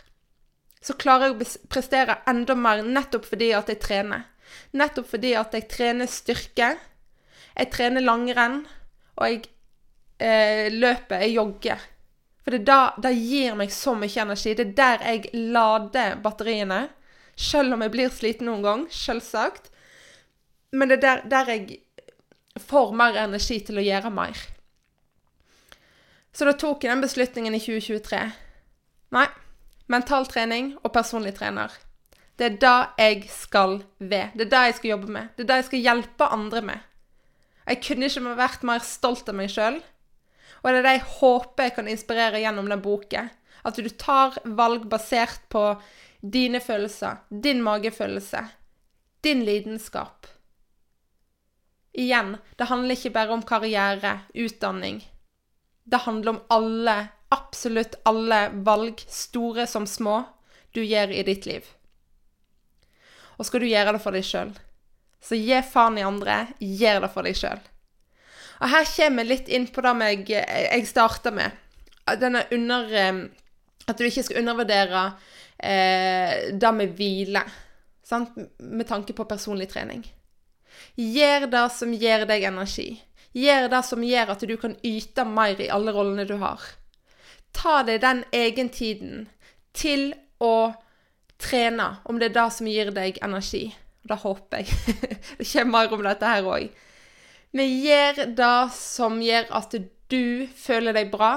Så 0.82 0.98
klarer 0.98 1.30
jeg 1.30 1.38
å 1.38 1.70
prestere 1.70 2.18
enda 2.26 2.58
mer 2.58 2.82
nettopp 2.82 3.30
fordi 3.30 3.52
at 3.54 3.70
jeg 3.70 3.78
trener. 3.86 4.26
Nettopp 4.74 5.12
fordi 5.14 5.36
at 5.38 5.54
jeg 5.54 5.70
trener 5.70 6.10
styrke, 6.10 6.72
jeg 7.54 7.70
trener 7.70 8.02
langrenn, 8.02 8.64
og 9.14 9.28
jeg 9.30 9.44
eh, 10.18 10.74
løper, 10.74 11.22
jeg 11.22 11.36
jogger. 11.38 11.90
For 12.42 12.54
det, 12.54 12.64
da, 12.66 12.94
det 12.98 13.12
gir 13.14 13.54
meg 13.58 13.70
så 13.74 13.94
mye 13.98 14.24
energi. 14.24 14.54
Det 14.58 14.66
er 14.72 14.74
der 14.78 15.04
jeg 15.06 15.30
lader 15.54 16.16
batteriene. 16.22 16.88
Selv 17.38 17.74
om 17.74 17.84
jeg 17.84 17.92
blir 17.94 18.10
sliten 18.12 18.48
noen 18.50 18.64
gang, 18.64 18.82
selvsagt. 18.92 19.70
Men 20.72 20.90
det 20.90 20.98
er 20.98 21.04
der, 21.04 21.22
der 21.30 21.52
jeg 21.52 21.78
får 22.60 22.92
mer 22.96 23.16
energi 23.22 23.60
til 23.64 23.78
å 23.78 23.86
gjøre 23.86 24.10
mer. 24.12 24.42
Så 26.32 26.48
da 26.48 26.56
tok 26.56 26.84
jeg 26.84 26.92
den 26.92 27.04
beslutningen 27.04 27.54
i 27.54 27.60
2023. 27.60 28.20
Nei, 29.12 29.26
mentaltrening 29.92 30.74
og 30.80 30.92
personlig 30.94 31.34
trener. 31.36 31.72
Det 32.40 32.48
er 32.48 32.60
det 32.62 32.78
jeg 32.98 33.26
skal 33.30 33.82
ved. 33.98 34.32
Det 34.34 34.46
er 34.46 34.52
det 34.54 34.62
jeg 34.66 34.78
skal 34.78 34.94
jobbe 34.94 35.12
med. 35.12 35.32
Det 35.36 35.44
er 35.44 35.50
det 35.50 35.58
jeg 35.60 35.68
skal 35.68 35.84
hjelpe 35.86 36.30
andre 36.32 36.62
med. 36.72 36.88
Jeg 37.68 37.82
kunne 37.84 38.08
ikke 38.08 38.36
vært 38.40 38.64
mer 38.66 38.82
stolt 38.82 39.28
av 39.30 39.36
meg 39.38 39.52
sjøl 39.52 39.78
og 40.62 40.68
det 40.70 40.78
er 40.78 40.86
det 40.86 40.96
jeg 40.96 41.08
håper 41.18 41.66
jeg 41.66 41.74
kan 41.76 41.90
inspirere 41.90 42.42
gjennom 42.42 42.68
den 42.70 42.82
boken. 42.82 43.30
At 43.66 43.78
du 43.78 43.88
tar 43.98 44.38
valg 44.44 44.86
basert 44.90 45.42
på 45.50 45.64
dine 46.22 46.60
følelser, 46.62 47.22
din 47.28 47.62
magefølelse, 47.62 48.44
din 49.26 49.44
lidenskap. 49.46 50.26
Igjen, 51.92 52.36
det 52.56 52.70
handler 52.70 52.96
ikke 52.96 53.12
bare 53.14 53.34
om 53.34 53.42
karriere, 53.42 54.20
utdanning. 54.34 55.02
Det 55.84 56.04
handler 56.06 56.30
om 56.36 56.40
alle, 56.48 56.96
absolutt 57.34 57.98
alle 58.08 58.44
valg, 58.54 59.02
store 59.08 59.66
som 59.66 59.86
små, 59.86 60.22
du 60.72 60.80
gjør 60.82 61.10
i 61.10 61.26
ditt 61.26 61.46
liv. 61.46 61.66
Og 63.36 63.46
skal 63.46 63.64
du 63.64 63.68
gjøre 63.68 63.96
det 63.96 64.02
for 64.04 64.14
deg 64.14 64.24
sjøl, 64.24 64.54
så 65.22 65.36
gi 65.38 65.58
faen 65.66 65.98
i 65.98 66.06
andre, 66.06 66.46
gjør 66.58 67.04
det 67.04 67.12
for 67.12 67.26
deg 67.26 67.38
sjøl. 67.38 67.60
Og 68.62 68.70
her 68.70 68.86
kommer 68.86 69.24
vi 69.24 69.34
litt 69.34 69.50
inn 69.50 69.66
på 69.74 69.82
det 69.82 69.92
jeg, 70.30 70.46
jeg 70.46 70.86
starta 70.86 71.32
med. 71.34 71.58
Denne 72.18 72.44
under 72.54 72.90
eh, 72.98 73.20
At 73.90 73.98
du 73.98 74.06
ikke 74.06 74.22
skal 74.22 74.42
undervurdere 74.42 75.04
eh, 75.58 76.50
det 76.54 76.74
med 76.74 76.94
hvile. 76.98 77.42
Sant? 78.06 78.36
Med 78.58 78.86
tanke 78.86 79.14
på 79.16 79.26
personlig 79.26 79.68
trening. 79.72 80.04
Gjør 80.94 81.48
det 81.50 81.64
som 81.74 81.94
gir 81.94 82.26
deg 82.28 82.46
energi. 82.46 82.94
Gjør 83.32 83.68
det 83.72 83.82
som 83.88 84.04
gjør 84.04 84.34
at 84.34 84.46
du 84.46 84.54
kan 84.60 84.76
yte 84.84 85.24
mer 85.26 85.60
i 85.60 85.70
alle 85.72 85.94
rollene 85.94 86.26
du 86.28 86.36
har. 86.42 86.62
Ta 87.56 87.80
deg 87.86 88.00
den 88.04 88.22
egentiden 88.32 89.26
til 89.76 90.12
å 90.42 90.72
trene, 91.42 91.96
om 92.04 92.20
det 92.20 92.30
er 92.30 92.36
det 92.36 92.48
som 92.54 92.68
gir 92.70 92.92
deg 92.94 93.18
energi. 93.24 93.66
Det 94.02 94.18
håper 94.22 94.62
jeg. 94.62 94.98
det 95.38 95.48
kommer 95.48 95.72
mer 95.72 95.94
om 95.96 96.06
dette 96.06 96.32
her 96.34 96.48
òg. 96.48 96.70
Vi 97.52 97.66
gjør 97.84 98.24
det 98.32 98.60
som 98.76 99.18
gjør 99.20 99.50
at 99.52 99.74
du 100.12 100.48
føler 100.56 100.96
deg 100.96 101.10
bra, 101.12 101.34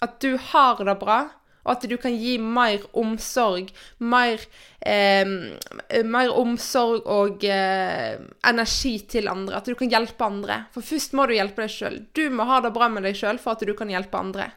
at 0.00 0.16
du 0.24 0.38
har 0.50 0.80
det 0.80 0.96
bra, 1.00 1.20
og 1.60 1.74
at 1.74 1.84
du 1.84 1.96
kan 2.00 2.14
gi 2.16 2.38
mer 2.40 2.86
omsorg, 2.96 3.68
mer, 4.00 4.40
eh, 4.80 5.28
mer 6.08 6.32
omsorg 6.32 7.04
og 7.04 7.44
eh, 7.44 8.16
energi 8.48 8.94
til 9.12 9.28
andre. 9.28 9.60
At 9.60 9.68
du 9.68 9.76
kan 9.76 9.92
hjelpe 9.92 10.24
andre. 10.24 10.62
For 10.72 10.84
først 10.84 11.12
må 11.12 11.28
du 11.28 11.36
hjelpe 11.36 11.66
deg 11.66 11.74
sjøl. 11.74 12.00
Du 12.16 12.24
må 12.32 12.48
ha 12.48 12.62
det 12.64 12.72
bra 12.72 12.88
med 12.88 13.04
deg 13.04 13.20
sjøl 13.20 13.38
for 13.42 13.52
at 13.52 13.66
du 13.68 13.74
kan 13.76 13.92
hjelpe 13.92 14.16
andre. 14.16 14.48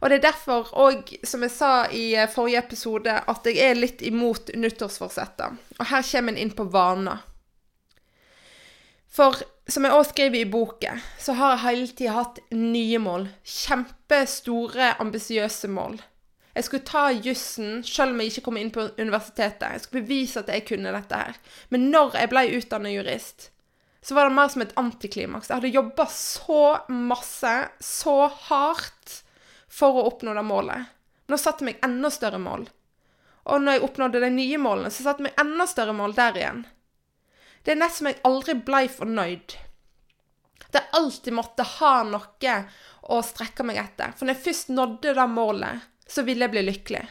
Og 0.00 0.08
det 0.08 0.18
er 0.18 0.26
derfor 0.30 0.72
òg, 0.76 1.12
som 1.24 1.44
jeg 1.44 1.52
sa 1.52 1.70
i 1.92 2.08
eh, 2.16 2.28
forrige 2.32 2.64
episode, 2.64 3.12
at 3.12 3.48
jeg 3.48 3.60
er 3.60 3.76
litt 3.76 4.04
imot 4.08 4.54
nyttårsforsetter. 4.56 5.56
Og 5.76 5.88
her 5.92 6.04
kommer 6.10 6.32
en 6.32 6.44
inn 6.46 6.56
på 6.56 6.68
vaner. 6.72 7.24
For 9.16 9.38
som 9.66 9.86
jeg 9.86 9.96
også 9.96 10.12
skriver 10.12 10.42
i 10.42 10.50
boken, 10.50 11.00
så 11.18 11.34
har 11.38 11.54
jeg 11.54 11.64
hele 11.64 11.86
tida 11.88 12.18
hatt 12.18 12.38
nye 12.54 12.98
mål. 13.02 13.26
Kjempestore, 13.42 14.92
ambisiøse 15.02 15.70
mål. 15.72 15.96
Jeg 16.56 16.64
skulle 16.64 16.88
ta 16.88 17.08
jussen 17.12 17.82
selv 17.84 18.14
om 18.14 18.20
jeg 18.22 18.30
ikke 18.30 18.46
kom 18.46 18.60
inn 18.60 18.70
på 18.72 18.86
universitetet. 19.00 19.66
Jeg 19.72 19.82
skulle 19.82 20.04
bevise 20.06 20.40
at 20.40 20.52
jeg 20.52 20.64
kunne 20.68 20.92
dette 20.94 21.18
her. 21.18 21.40
Men 21.72 21.90
når 21.92 22.16
jeg 22.20 22.30
ble 22.32 22.44
utdannet 22.60 22.94
jurist, 22.94 23.48
så 24.06 24.16
var 24.16 24.28
det 24.28 24.36
mer 24.38 24.52
som 24.52 24.62
et 24.62 24.76
antiklimaks. 24.78 25.50
Jeg 25.50 25.58
hadde 25.58 25.74
jobba 25.74 26.06
så 26.12 26.62
masse, 26.92 27.54
så 27.82 28.16
hardt, 28.46 29.18
for 29.66 29.98
å 29.98 30.06
oppnå 30.12 30.36
det 30.36 30.46
målet. 30.46 30.92
Nå 31.26 31.36
satte 31.40 31.64
jeg 31.64 31.72
meg 31.72 31.84
enda 31.84 32.12
større 32.14 32.38
mål. 32.40 32.68
Og 33.50 33.62
når 33.62 33.76
jeg 33.76 33.86
oppnådde 33.88 34.22
de 34.22 34.30
nye 34.32 34.60
målene, 34.62 34.92
så 34.94 35.04
satte 35.04 35.24
jeg 35.24 35.28
meg 35.32 35.42
enda 35.42 35.66
større 35.68 35.96
mål 35.96 36.14
der 36.16 36.38
igjen. 36.38 36.64
Det 37.66 37.74
er 37.74 37.80
nesten 37.80 38.04
som 38.04 38.06
jeg 38.12 38.22
aldri 38.28 38.54
blei 38.62 38.84
fornøyd. 38.86 39.56
Det 40.70 40.78
er 40.78 40.92
alltid 40.94 41.34
måtte 41.34 41.64
ha 41.66 41.96
noe 42.06 42.56
å 43.10 43.18
strekke 43.26 43.66
meg 43.66 43.80
etter. 43.82 44.12
For 44.14 44.26
når 44.26 44.36
jeg 44.36 44.44
først 44.44 44.70
nådde 44.70 45.14
det 45.18 45.26
målet, 45.32 45.88
så 46.06 46.22
ville 46.22 46.46
jeg 46.46 46.54
bli 46.54 46.62
lykkelig. 46.68 47.02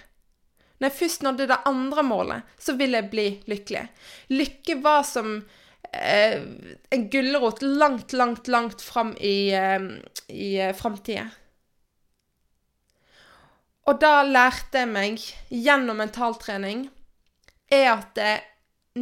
Når 0.79 0.87
jeg 0.87 0.97
først 1.01 1.25
nådde 1.27 1.49
det 1.51 1.59
andre 1.67 2.03
målet, 2.07 2.55
så 2.55 2.75
ville 2.79 3.01
jeg 3.01 3.11
bli 3.11 3.27
lykkelig. 3.51 3.83
Lykke 4.31 4.77
var 4.83 5.03
som 5.07 5.35
eh, 5.91 6.39
en 6.95 7.05
gulrot 7.11 7.59
langt, 7.61 8.15
langt, 8.15 8.47
langt 8.47 8.83
fram 8.83 9.11
i, 9.19 9.51
eh, 9.51 9.89
i 10.31 10.49
eh, 10.55 10.75
framtida. 10.75 11.27
Og 13.91 13.99
da 14.01 14.23
lærte 14.23 14.85
jeg 14.85 14.89
meg 14.89 15.29
gjennom 15.51 15.99
mentaltrening 15.99 16.87
er 17.71 17.91
at 17.91 18.15
det 18.17 18.35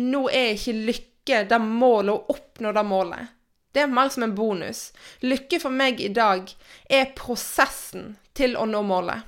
nå 0.02 0.26
er 0.34 0.58
ikke 0.58 0.80
lykke 1.24 1.48
det 1.50 1.60
målet 1.60 2.14
og 2.14 2.30
oppnå 2.30 2.72
det 2.72 2.84
målet. 2.84 3.28
Det 3.72 3.82
er 3.82 3.88
mer 3.88 4.10
som 4.10 4.24
en 4.24 4.36
bonus. 4.36 4.94
Lykke 5.22 5.60
for 5.60 5.72
meg 5.72 6.02
i 6.02 6.10
dag 6.10 6.50
er 6.90 7.14
prosessen 7.16 8.18
til 8.34 8.56
å 8.56 8.66
nå 8.66 8.82
målet. 8.84 9.24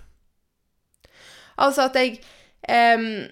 Altså 1.57 1.87
at 1.87 1.95
jeg 1.95 2.19
eh, 2.67 3.25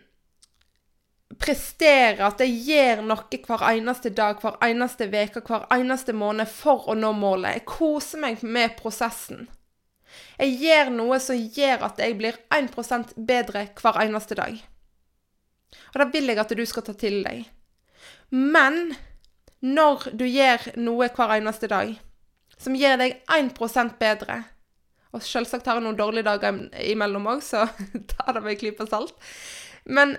presterer, 1.37 2.23
at 2.23 2.39
jeg 2.39 2.55
gjør 2.65 3.03
noe 3.03 3.39
hver 3.45 3.65
eneste 3.73 4.09
dag, 4.09 4.39
hver 4.41 4.57
eneste 4.63 5.05
uke, 5.11 5.43
hver 5.45 5.67
eneste 5.69 6.13
måned 6.13 6.47
for 6.47 6.89
å 6.89 6.95
nå 6.95 7.11
målet. 7.13 7.59
Jeg 7.59 7.65
koser 7.65 8.19
meg 8.19 8.41
med 8.43 8.77
prosessen. 8.79 9.49
Jeg 10.39 10.57
gjør 10.61 10.89
noe 10.93 11.19
som 11.19 11.37
gjør 11.37 11.89
at 11.89 11.99
jeg 11.99 12.17
blir 12.17 12.37
1% 12.49 13.17
bedre 13.17 13.67
hver 13.81 14.01
eneste 14.01 14.35
dag. 14.35 14.57
Og 15.93 15.99
det 15.99 16.13
vil 16.13 16.29
jeg 16.29 16.41
at 16.41 16.53
du 16.57 16.65
skal 16.65 16.85
ta 16.85 16.93
til 16.97 17.21
deg. 17.25 17.45
Men 18.33 18.95
når 19.63 20.09
du 20.17 20.25
gjør 20.25 20.71
noe 20.81 21.09
hver 21.13 21.35
eneste 21.37 21.69
dag 21.71 21.93
som 22.57 22.75
gjør 22.77 22.97
deg 23.01 23.15
1% 23.31 23.95
bedre 23.99 24.39
Og 25.13 25.23
selvsagt 25.23 25.67
har 25.69 25.77
jeg 25.77 25.85
noen 25.85 25.99
dårlige 25.99 26.25
dager 26.25 26.57
imellom 26.81 27.29
òg, 27.35 27.43
så 27.45 27.67
ta 28.11 28.33
det 28.33 28.41
med 28.41 28.55
en 28.55 28.59
klype 28.63 28.87
salt. 28.89 29.13
Men 29.85 30.15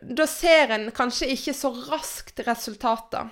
da 0.00 0.26
ser 0.30 0.72
en 0.72 0.86
kanskje 0.96 1.28
ikke 1.34 1.52
så 1.56 1.70
raskt 1.90 2.40
resultater. 2.46 3.28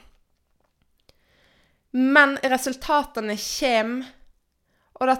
Men 1.96 2.36
resultatene 2.44 3.36
kommer, 3.40 4.10
og 5.00 5.08
det 5.08 5.18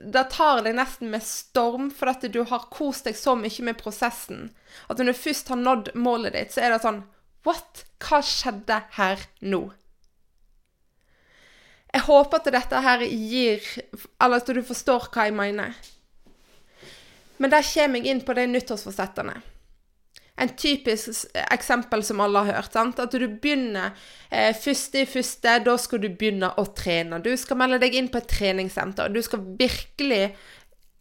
det 0.00 0.24
tar 0.32 0.60
deg 0.64 0.74
nesten 0.76 1.08
med 1.12 1.24
storm, 1.24 1.88
for 1.94 2.10
at 2.12 2.24
du 2.32 2.42
har 2.48 2.66
kost 2.72 3.06
deg 3.08 3.16
så 3.16 3.32
mye 3.38 3.64
med 3.64 3.78
prosessen. 3.80 4.50
At 4.88 5.00
når 5.00 5.12
du 5.12 5.20
først 5.22 5.48
har 5.52 5.60
nådd 5.60 5.92
målet 5.96 6.36
ditt, 6.36 6.52
så 6.52 6.64
er 6.64 6.74
det 6.74 6.82
sånn 6.84 7.00
What? 7.46 7.84
Hva 8.00 8.20
skjedde 8.24 8.80
her 8.96 9.22
nå? 9.40 9.62
Jeg 11.90 12.06
håper 12.06 12.38
at 12.38 12.50
dette 12.54 12.80
her 12.84 13.00
gir 13.02 13.64
Eller 14.22 14.36
at 14.38 14.46
du 14.46 14.60
forstår 14.62 15.08
hva 15.10 15.26
jeg 15.26 15.34
mener. 15.34 15.74
Men 17.40 17.50
der 17.50 17.64
kommer 17.66 17.98
jeg 17.98 18.12
inn 18.12 18.20
på 18.22 18.36
de 18.36 18.44
nyttårsforsettene 18.50 19.40
en 20.40 20.48
typisk 20.56 21.26
eksempel 21.52 22.02
som 22.04 22.20
alle 22.24 22.44
har 22.44 22.56
hørt. 22.56 22.72
Sant? 22.72 23.00
At 23.02 23.12
du 23.12 23.26
begynner 23.28 23.92
eh, 24.30 24.54
første 24.56 25.02
i 25.02 25.08
første, 25.08 25.58
da 25.66 25.76
skal 25.80 26.00
du 26.00 26.08
begynne 26.08 26.52
å 26.56 26.64
trene. 26.76 27.20
Du 27.20 27.30
skal 27.38 27.60
melde 27.60 27.80
deg 27.82 27.98
inn 27.98 28.08
på 28.12 28.22
et 28.22 28.30
treningssenter. 28.30 29.12
Du 29.12 29.20
skal 29.24 29.44
virkelig, 29.60 30.30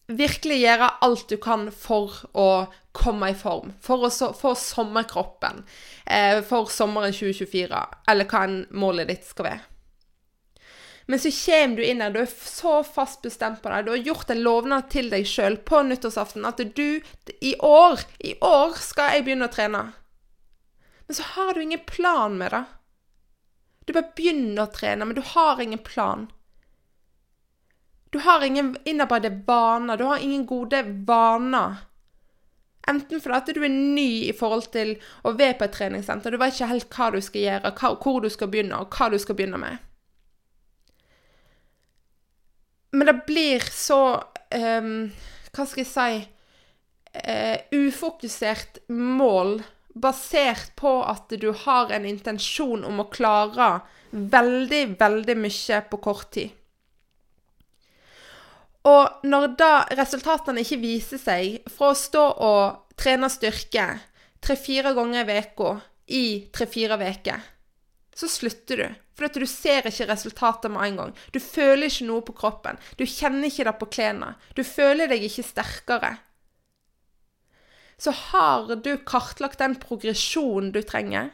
virkelig 0.10 0.60
gjøre 0.64 0.92
alt 1.06 1.30
du 1.30 1.38
kan 1.42 1.68
for 1.74 2.16
å 2.34 2.50
komme 2.98 3.32
i 3.32 3.38
form. 3.38 3.74
For 3.82 4.08
å 4.08 4.34
få 4.36 4.54
sommerkroppen 4.58 5.64
eh, 6.06 6.42
for 6.46 6.72
sommeren 6.74 7.14
2024, 7.14 7.82
eller 8.10 8.30
hva 8.30 8.46
enn 8.48 8.64
målet 8.72 9.12
ditt 9.12 9.28
skal 9.30 9.52
være. 9.52 9.66
Men 11.10 11.22
så 11.22 11.32
kommer 11.34 11.80
du 11.80 11.86
inn 11.86 12.02
der, 12.04 12.12
du 12.14 12.20
er 12.22 12.30
så 12.30 12.84
fast 12.86 13.24
bestemt 13.26 13.64
på 13.64 13.70
det. 13.72 13.86
Du 13.86 13.92
har 13.96 14.10
gjort 14.12 14.30
en 14.30 14.44
lovnad 14.46 14.92
til 14.94 15.08
deg 15.10 15.26
sjøl 15.26 15.58
på 15.66 15.82
nyttårsaften 15.88 16.46
at 16.46 16.62
du 16.78 17.02
i 17.42 17.56
år, 17.66 18.04
i 18.22 18.36
år 18.46 18.76
skal 18.78 19.16
jeg 19.16 19.26
begynne 19.26 19.48
å 19.50 19.54
trene. 19.54 19.82
Men 21.08 21.18
så 21.18 21.26
har 21.32 21.56
du 21.58 21.64
ingen 21.64 21.82
plan 21.90 22.38
med 22.38 22.54
det. 22.54 22.62
Du 23.88 23.96
bare 23.96 24.14
begynner 24.14 24.68
å 24.68 24.70
trene, 24.70 25.08
men 25.10 25.18
du 25.18 25.24
har 25.26 25.58
ingen 25.58 25.82
plan. 25.82 26.28
Du 28.10 28.20
har 28.26 28.44
ingen 28.46 28.74
innarbeidede 28.86 29.44
vaner. 29.48 29.98
Du 29.98 30.04
har 30.10 30.18
ingen 30.18 30.46
gode 30.46 30.84
vaner. 31.08 31.76
Enten 32.88 33.22
fordi 33.22 33.54
du 33.54 33.64
er 33.64 33.70
ny 33.74 34.10
i 34.30 34.34
forhold 34.34 34.72
til 34.74 34.96
å 35.28 35.36
være 35.38 35.60
på 35.60 35.68
et 35.68 35.76
treningssenter, 35.76 36.34
du 36.34 36.40
vet 36.42 36.56
ikke 36.56 36.72
helt 36.72 36.96
hva 36.96 37.10
du 37.14 37.20
skal 37.22 37.44
gjøre, 37.44 37.74
hvor 38.02 38.24
du 38.24 38.30
skal 38.34 38.50
begynne, 38.50 38.80
og 38.80 38.96
hva 38.96 39.10
du 39.14 39.20
skal 39.22 39.38
begynne 39.38 39.60
med. 39.62 39.86
Men 42.92 43.12
det 43.12 43.18
blir 43.28 43.66
så 43.70 44.02
um, 44.18 45.12
Hva 45.54 45.66
skal 45.70 45.84
jeg 45.84 45.90
si 45.92 46.16
uh, 47.22 47.58
Ufokusert 47.78 48.80
mål 48.90 49.60
basert 49.94 50.72
på 50.80 50.96
at 51.06 51.30
du 51.38 51.52
har 51.66 51.94
en 51.94 52.08
intensjon 52.10 52.82
om 52.88 53.04
å 53.04 53.10
klare 53.14 53.70
veldig, 54.10 54.84
veldig 54.98 55.36
mye 55.38 55.82
på 55.92 56.00
kort 56.02 56.32
tid. 56.34 56.59
Og 58.88 59.28
når 59.28 59.48
da 59.60 59.72
resultatene 60.00 60.64
ikke 60.64 60.80
viser 60.80 61.20
seg, 61.20 61.60
fra 61.68 61.92
å 61.92 61.98
stå 61.98 62.26
og 62.46 62.96
trene 63.00 63.28
styrke 63.32 63.88
tre-fire 64.40 64.94
ganger 64.96 65.28
i 65.28 65.40
uka 65.44 65.74
i 66.10 66.26
tre-fire 66.56 66.96
uker 66.96 67.48
så 68.20 68.28
slutter 68.28 68.78
du. 68.78 68.88
For 69.16 69.32
du 69.32 69.46
ser 69.48 69.88
ikke 69.88 70.08
resultatet 70.10 70.72
med 70.72 70.84
en 70.84 70.98
gang. 71.00 71.12
Du 71.32 71.40
føler 71.44 71.88
ikke 71.88 72.08
noe 72.08 72.24
på 72.26 72.36
kroppen. 72.36 72.80
Du 73.00 73.06
kjenner 73.08 73.48
ikke 73.48 73.66
det 73.68 73.76
på 73.80 73.88
klærne. 73.96 74.34
Du 74.56 74.64
føler 74.68 75.12
deg 75.12 75.24
ikke 75.28 75.46
sterkere. 75.48 76.14
Så 78.00 78.12
har 78.16 78.76
du 78.76 78.92
kartlagt 79.08 79.60
den 79.64 79.76
progresjonen 79.80 80.72
du 80.76 80.82
trenger. 80.84 81.32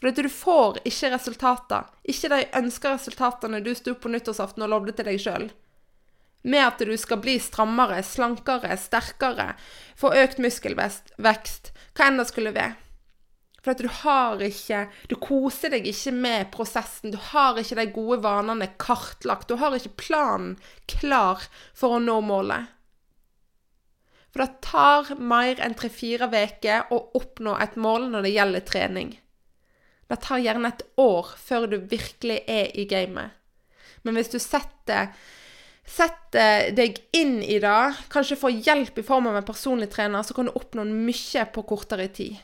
For 0.00 0.14
du 0.14 0.30
får 0.32 0.80
ikke 0.88 1.12
resultater. 1.14 1.90
Ikke 2.08 2.30
de 2.32 2.44
ønska 2.62 2.94
resultatene 2.96 3.62
du 3.62 3.74
sto 3.78 3.94
på 3.94 4.10
nyttårsaften 4.10 4.66
og 4.66 4.72
lovde 4.74 4.94
til 4.96 5.10
deg 5.10 5.22
sjøl. 5.22 5.50
Med 6.42 6.64
at 6.64 6.80
du 6.80 6.94
skal 6.96 7.20
bli 7.20 7.36
strammere, 7.42 8.00
slankere, 8.06 8.76
sterkere, 8.80 9.52
få 9.98 10.14
økt 10.16 10.40
muskelvekst, 10.40 11.12
hva 11.20 12.06
enn 12.06 12.20
det 12.20 12.30
skulle 12.30 12.54
være. 12.56 12.78
For 13.60 13.74
at 13.74 13.82
du 13.84 13.90
har 13.92 14.40
ikke 14.40 14.86
Du 15.10 15.16
koser 15.20 15.74
deg 15.74 15.86
ikke 15.88 16.14
med 16.16 16.50
prosessen. 16.54 17.12
Du 17.12 17.18
har 17.20 17.58
ikke 17.60 17.76
de 17.76 17.86
gode 17.92 18.20
vanene 18.24 18.70
kartlagt. 18.80 19.48
Du 19.48 19.60
har 19.60 19.76
ikke 19.76 19.98
planen 20.00 20.54
klar 20.88 21.44
for 21.76 21.96
å 21.96 22.02
nå 22.02 22.20
målet. 22.24 22.70
For 24.30 24.44
det 24.44 24.62
tar 24.62 25.10
mer 25.18 25.60
enn 25.60 25.74
tre-fire 25.74 26.30
uker 26.30 26.92
å 26.94 27.00
oppnå 27.18 27.56
et 27.60 27.76
mål 27.76 28.08
når 28.12 28.24
det 28.24 28.32
gjelder 28.36 28.64
trening. 28.66 29.10
Det 30.10 30.18
tar 30.22 30.40
gjerne 30.42 30.70
et 30.70 30.84
år 31.02 31.34
før 31.38 31.66
du 31.70 31.76
virkelig 31.90 32.40
er 32.48 32.70
i 32.78 32.86
gamet. 32.90 33.34
Men 34.02 34.16
hvis 34.16 34.32
du 34.32 34.38
setter, 34.40 35.10
setter 35.90 36.70
deg 36.76 37.00
inn 37.16 37.40
i 37.42 37.58
det, 37.62 37.78
kanskje 38.12 38.38
får 38.38 38.60
hjelp 38.66 39.00
i 39.00 39.06
form 39.06 39.30
av 39.30 39.40
en 39.40 39.46
personlig 39.46 39.90
trener, 39.92 40.22
så 40.22 40.36
kan 40.36 40.48
du 40.48 40.54
oppnå 40.54 40.84
mye 40.86 41.46
på 41.54 41.66
kortere 41.66 42.08
tid. 42.14 42.38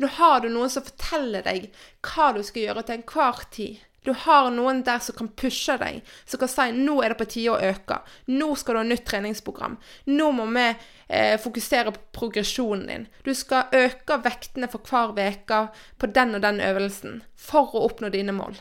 Nå 0.00 0.08
har 0.18 0.40
du 0.40 0.48
noen 0.50 0.70
som 0.72 0.84
forteller 0.86 1.44
deg 1.46 1.68
hva 2.06 2.32
du 2.36 2.42
skal 2.46 2.68
gjøre 2.68 2.84
til 2.86 3.00
enhver 3.00 3.42
tid. 3.54 3.80
Du 4.02 4.10
har 4.18 4.48
noen 4.50 4.80
der 4.82 4.98
som 4.98 5.14
kan 5.14 5.28
pushe 5.38 5.76
deg, 5.78 6.00
som 6.26 6.40
kan 6.40 6.50
si 6.50 6.64
'nå 6.74 6.96
er 7.02 7.12
det 7.12 7.18
på 7.20 7.28
tide 7.34 7.52
å 7.54 7.60
øke'. 7.70 8.00
'Nå 8.26 8.56
skal 8.56 8.74
du 8.74 8.78
ha 8.78 8.84
nytt 8.84 9.06
treningsprogram'. 9.06 9.76
'Nå 10.06 10.32
må 10.32 10.46
vi 10.46 10.74
eh, 11.08 11.38
fokusere 11.38 11.92
på 11.92 12.00
progresjonen 12.12 12.88
din'. 12.88 13.06
Du 13.22 13.34
skal 13.34 13.70
øke 13.70 14.18
vektene 14.24 14.68
for 14.68 14.80
hver 14.82 15.14
uke 15.14 15.70
på 15.98 16.06
den 16.06 16.34
og 16.34 16.42
den 16.42 16.60
øvelsen 16.60 17.22
for 17.36 17.70
å 17.74 17.86
oppnå 17.86 18.10
dine 18.10 18.32
mål. 18.32 18.58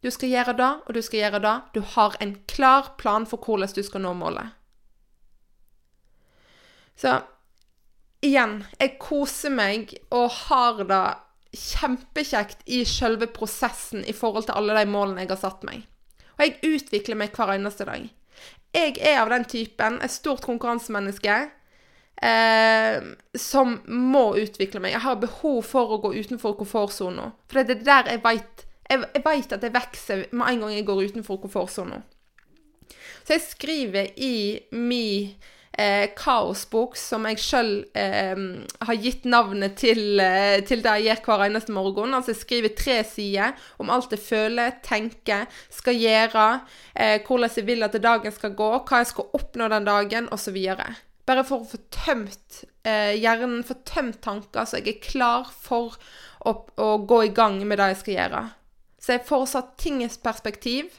Du 0.00 0.08
skal 0.10 0.32
gjøre 0.32 0.56
det, 0.56 0.70
og 0.86 0.96
du 0.96 1.02
skal 1.04 1.20
gjøre 1.20 1.42
det. 1.44 1.56
Du 1.74 1.80
har 1.94 2.16
en 2.20 2.34
klar 2.48 2.94
plan 2.98 3.26
for 3.28 3.42
hvordan 3.44 3.74
du 3.76 3.82
skal 3.84 4.04
nå 4.04 4.14
målet. 4.16 4.56
Så 6.96 7.18
igjen, 8.24 8.62
jeg 8.80 8.96
koser 9.00 9.52
meg 9.52 9.92
og 10.12 10.28
har 10.46 10.82
det 10.88 11.04
kjempekjekt 11.56 12.62
i 12.70 12.82
selve 12.86 13.28
prosessen 13.32 14.04
i 14.06 14.14
forhold 14.16 14.48
til 14.48 14.56
alle 14.58 14.76
de 14.78 14.88
målene 14.88 15.24
jeg 15.24 15.32
har 15.32 15.40
satt 15.40 15.64
meg. 15.66 15.84
Og 16.38 16.44
jeg 16.46 16.76
utvikler 16.76 17.18
meg 17.20 17.36
hver 17.36 17.54
eneste 17.56 17.86
dag. 17.88 18.04
Jeg 18.72 18.96
er 19.02 19.18
av 19.20 19.32
den 19.32 19.44
typen, 19.50 19.98
et 20.00 20.14
stort 20.14 20.44
konkurransemenneske, 20.46 21.36
eh, 22.22 23.08
som 23.34 23.80
må 23.88 24.24
utvikle 24.38 24.80
meg. 24.80 24.94
Jeg 24.94 25.04
har 25.04 25.20
behov 25.20 25.62
for 25.66 25.96
å 25.96 26.00
gå 26.04 26.14
utenfor 26.14 26.56
komfortsona. 26.60 27.32
For 27.50 27.60
det 27.60 27.80
er 27.80 27.88
der 27.88 28.12
jeg 28.14 28.24
veit 28.24 28.66
jeg, 28.90 29.06
jeg 29.14 29.24
vet 29.24 29.54
at 29.56 29.64
jeg 29.66 29.76
vokser 29.76 30.26
med 30.34 30.48
en 30.50 30.64
gang 30.64 30.74
jeg 30.74 30.88
går 30.88 31.06
utenfor 31.10 31.40
komfortsona. 31.44 32.02
Så 33.24 33.36
jeg 33.36 33.46
skriver 33.46 34.12
i 34.18 34.34
min 34.74 35.32
eh, 35.78 36.08
kaosbok 36.16 36.96
som 36.98 37.26
jeg 37.28 37.40
sjøl 37.42 37.70
eh, 37.98 38.40
har 38.86 39.00
gitt 39.00 39.26
navnet 39.30 39.76
til, 39.80 40.20
eh, 40.22 40.58
til 40.66 40.82
det 40.84 40.96
jeg 40.98 41.06
gjør 41.10 41.22
hver 41.28 41.44
eneste 41.46 41.74
morgen. 41.76 42.16
Altså 42.16 42.34
jeg 42.34 42.42
skriver 42.42 42.74
tre 42.78 42.98
sider 43.06 43.68
om 43.82 43.92
alt 43.94 44.14
jeg 44.14 44.24
føler, 44.24 44.78
tenker, 44.86 45.46
skal 45.70 46.00
gjøre, 46.00 46.48
eh, 46.94 47.20
hvordan 47.26 47.56
jeg 47.56 47.68
vil 47.68 47.86
at 47.86 48.00
dagen 48.02 48.34
skal 48.34 48.56
gå, 48.58 48.72
hva 48.82 49.02
jeg 49.04 49.12
skal 49.12 49.38
oppnå 49.38 49.70
den 49.72 49.88
dagen, 49.88 50.30
osv. 50.34 50.58
Bare 51.28 51.46
for 51.46 51.62
å 51.62 51.70
få 51.70 51.78
tømt 51.94 52.64
eh, 52.82 53.14
hjernen, 53.20 53.62
få 53.66 53.78
tømt 53.86 54.22
tanker, 54.24 54.66
så 54.66 54.80
jeg 54.80 54.96
er 54.96 55.04
klar 55.04 55.52
for 55.52 56.00
å, 56.40 56.56
å 56.80 56.96
gå 57.04 57.26
i 57.28 57.36
gang 57.36 57.60
med 57.68 57.78
det 57.78 57.92
jeg 57.92 58.02
skal 58.02 58.16
gjøre. 58.16 58.48
Så 59.00 59.16
jeg 59.16 59.24
får 59.28 59.46
satt 59.48 59.74
tingens 59.80 60.18
perspektiv, 60.20 60.92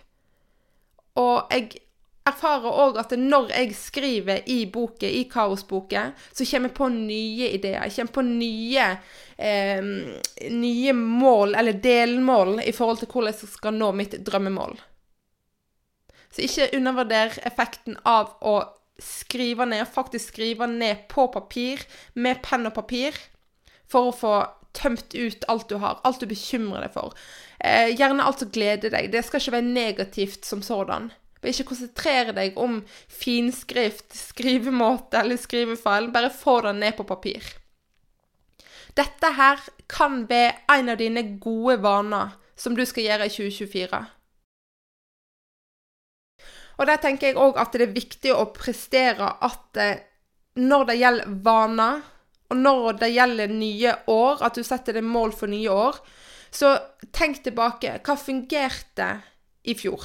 og 1.19 1.51
jeg 1.53 1.81
erfarer 2.27 2.77
òg 2.83 2.99
at 3.01 3.13
når 3.17 3.49
jeg 3.53 3.75
skriver 3.77 4.43
i 4.49 4.59
boken, 4.69 5.09
i 5.09 5.23
Kaosboken, 5.29 6.13
så 6.33 6.45
kommer 6.45 6.69
jeg 6.69 6.77
på 6.77 6.89
nye 6.93 7.49
ideer. 7.57 7.87
Jeg 7.87 7.95
kommer 7.95 8.15
på 8.17 8.25
nye, 8.27 8.87
eh, 9.37 9.81
nye 10.53 10.93
mål, 10.93 11.55
eller 11.55 11.81
delmål, 11.81 12.61
i 12.65 12.71
forhold 12.71 13.01
til 13.01 13.11
hvordan 13.11 13.33
jeg 13.33 13.49
skal 13.49 13.77
nå 13.77 13.91
mitt 13.97 14.17
drømmemål. 14.25 14.77
Så 16.31 16.45
ikke 16.45 16.69
undervurder 16.77 17.33
effekten 17.45 17.97
av 18.07 18.37
å 18.41 18.61
skrive 19.01 19.65
ned, 19.65 19.87
faktisk 19.89 20.31
skrive 20.31 20.67
ned 20.69 21.07
på 21.09 21.27
papir, 21.33 21.81
med 22.13 22.41
penn 22.45 22.69
og 22.69 22.75
papir, 22.77 23.17
for 23.89 24.11
å 24.11 24.15
få 24.15 24.35
tømt 24.77 25.15
ut 25.15 25.47
alt 25.51 25.69
du 25.69 25.77
har, 25.81 25.99
alt 26.07 26.21
du 26.21 26.27
bekymrer 26.29 26.85
deg 26.85 26.93
for. 26.95 27.15
Eh, 27.59 27.91
gjerne 27.95 28.25
alt 28.25 28.43
som 28.43 28.51
gleder 28.53 28.93
deg. 28.93 29.09
Det 29.13 29.23
skal 29.25 29.41
ikke 29.41 29.57
være 29.57 29.73
negativt 29.73 30.47
som 30.47 30.63
sådan. 30.65 31.09
Bare 31.41 31.55
ikke 31.55 31.71
konsentrere 31.71 32.35
deg 32.37 32.57
om 32.61 32.81
finskrift, 33.09 34.11
skrivemåte 34.13 35.23
eller 35.23 35.41
skrivefeil. 35.41 36.11
Bare 36.13 36.29
få 36.33 36.59
det 36.67 36.75
ned 36.77 36.95
på 36.97 37.07
papir. 37.09 37.47
Dette 38.97 39.33
her 39.37 39.61
kan 39.91 40.25
være 40.29 40.53
en 40.75 40.91
av 40.91 40.99
dine 40.99 41.23
gode 41.41 41.79
vaner 41.83 42.35
som 42.59 42.75
du 42.77 42.83
skal 42.85 43.07
gjøre 43.07 43.27
i 43.27 43.33
2024. 43.33 44.01
Og 46.81 46.87
der 46.89 47.01
tenker 47.01 47.29
jeg 47.29 47.39
òg 47.39 47.59
at 47.61 47.75
det 47.77 47.87
er 47.87 47.95
viktig 47.95 48.33
å 48.33 48.47
prestere 48.55 49.27
at 49.45 49.79
eh, 49.79 50.01
når 50.61 50.87
det 50.89 50.97
gjelder 50.99 51.35
vaner, 51.45 52.01
og 52.51 52.59
når 52.59 52.97
det 52.99 53.13
gjelder 53.13 53.53
nye 53.55 53.93
år, 54.11 54.41
at 54.43 54.57
du 54.59 54.65
setter 54.67 54.97
deg 54.97 55.07
mål 55.07 55.31
for 55.35 55.51
nye 55.51 55.71
år, 55.71 56.01
så 56.51 56.73
tenk 57.15 57.39
tilbake. 57.45 57.95
Hva 58.03 58.17
fungerte 58.19 59.07
i 59.63 59.75
fjor? 59.79 60.03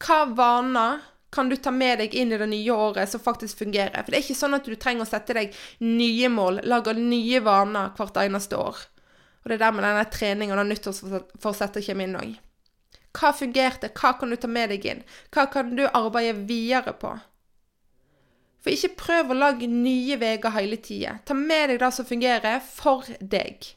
Hva 0.00 0.22
vaner 0.32 1.02
kan 1.34 1.50
du 1.50 1.56
ta 1.60 1.68
med 1.74 2.00
deg 2.00 2.14
inn 2.16 2.32
i 2.32 2.38
det 2.40 2.48
nye 2.48 2.72
året 2.72 3.12
som 3.12 3.20
faktisk 3.20 3.60
fungerer? 3.60 4.00
For 4.00 4.14
det 4.14 4.22
er 4.22 4.24
ikke 4.24 4.40
sånn 4.40 4.56
at 4.56 4.64
du 4.64 4.76
trenger 4.80 5.04
å 5.04 5.10
sette 5.10 5.36
deg 5.36 5.56
nye 5.84 6.30
mål, 6.32 6.62
lage 6.64 6.96
nye 6.96 7.42
vaner 7.44 7.92
hvert 7.98 8.22
eneste 8.24 8.56
år. 8.56 8.80
Og 9.42 9.50
det 9.50 9.58
er 9.58 9.66
der 9.66 9.74
med 9.76 9.84
denne 9.84 10.08
treningen 10.12 10.60
og 10.60 10.70
nyttårsforsettet 10.70 11.84
kommer 11.84 12.08
inn 12.08 12.20
òg. 12.22 12.36
Hva 13.18 13.34
fungerte? 13.36 13.92
Hva 13.92 14.14
kan 14.16 14.32
du 14.32 14.38
ta 14.40 14.48
med 14.48 14.72
deg 14.72 14.86
inn? 14.88 15.04
Hva 15.34 15.44
kan 15.52 15.76
du 15.76 15.84
arbeide 15.88 16.46
videre 16.48 16.96
på? 16.96 17.18
For 18.62 18.74
ikke 18.74 18.96
prøv 18.98 19.32
å 19.32 19.38
lage 19.38 19.68
nye 19.70 20.18
veier 20.18 20.54
hele 20.56 20.78
tida. 20.82 21.18
Ta 21.24 21.34
med 21.34 21.70
deg 21.70 21.82
det 21.82 21.90
som 21.94 22.06
fungerer, 22.08 22.62
for 22.62 23.06
deg. 23.20 23.74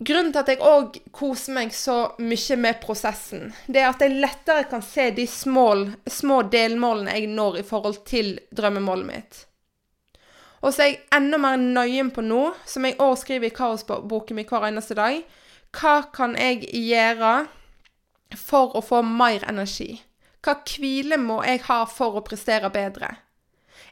Grunnen 0.00 0.32
til 0.32 0.40
at 0.40 0.48
jeg 0.48 0.64
òg 0.64 0.94
koser 1.12 1.52
meg 1.58 1.74
så 1.76 2.14
mye 2.24 2.56
med 2.56 2.78
prosessen, 2.80 3.50
det 3.68 3.82
er 3.82 3.90
at 3.90 4.00
jeg 4.00 4.16
lettere 4.16 4.64
kan 4.70 4.80
se 4.80 5.10
de 5.12 5.26
små, 5.28 5.66
små 6.08 6.40
delmålene 6.48 7.18
jeg 7.18 7.28
når 7.28 7.58
i 7.60 7.64
forhold 7.68 7.98
til 8.08 8.38
drømmemålet 8.56 9.10
mitt. 9.10 9.42
Og 10.64 10.72
så 10.72 10.86
er 10.86 10.88
jeg 10.90 11.02
enda 11.16 11.36
mer 11.40 11.60
nøye 11.60 12.06
på 12.16 12.24
nå, 12.24 12.40
som 12.64 12.88
jeg 12.88 12.96
òg 13.00 13.12
skriver 13.20 13.50
i 13.50 13.56
kaosboken 13.56 14.40
min 14.40 14.48
hver 14.48 14.70
eneste 14.70 14.96
dag. 14.96 15.20
Hva 15.76 15.94
kan 16.16 16.32
jeg 16.36 16.64
gjøre 16.72 17.34
for 18.40 18.76
å 18.76 18.84
få 18.84 19.02
mer 19.04 19.44
energi? 19.52 19.98
Hva 20.40 20.56
hvile 20.64 21.18
må 21.20 21.42
jeg 21.44 21.64
ha 21.66 21.82
for 21.88 22.16
å 22.16 22.24
prestere 22.24 22.70
bedre? 22.72 23.10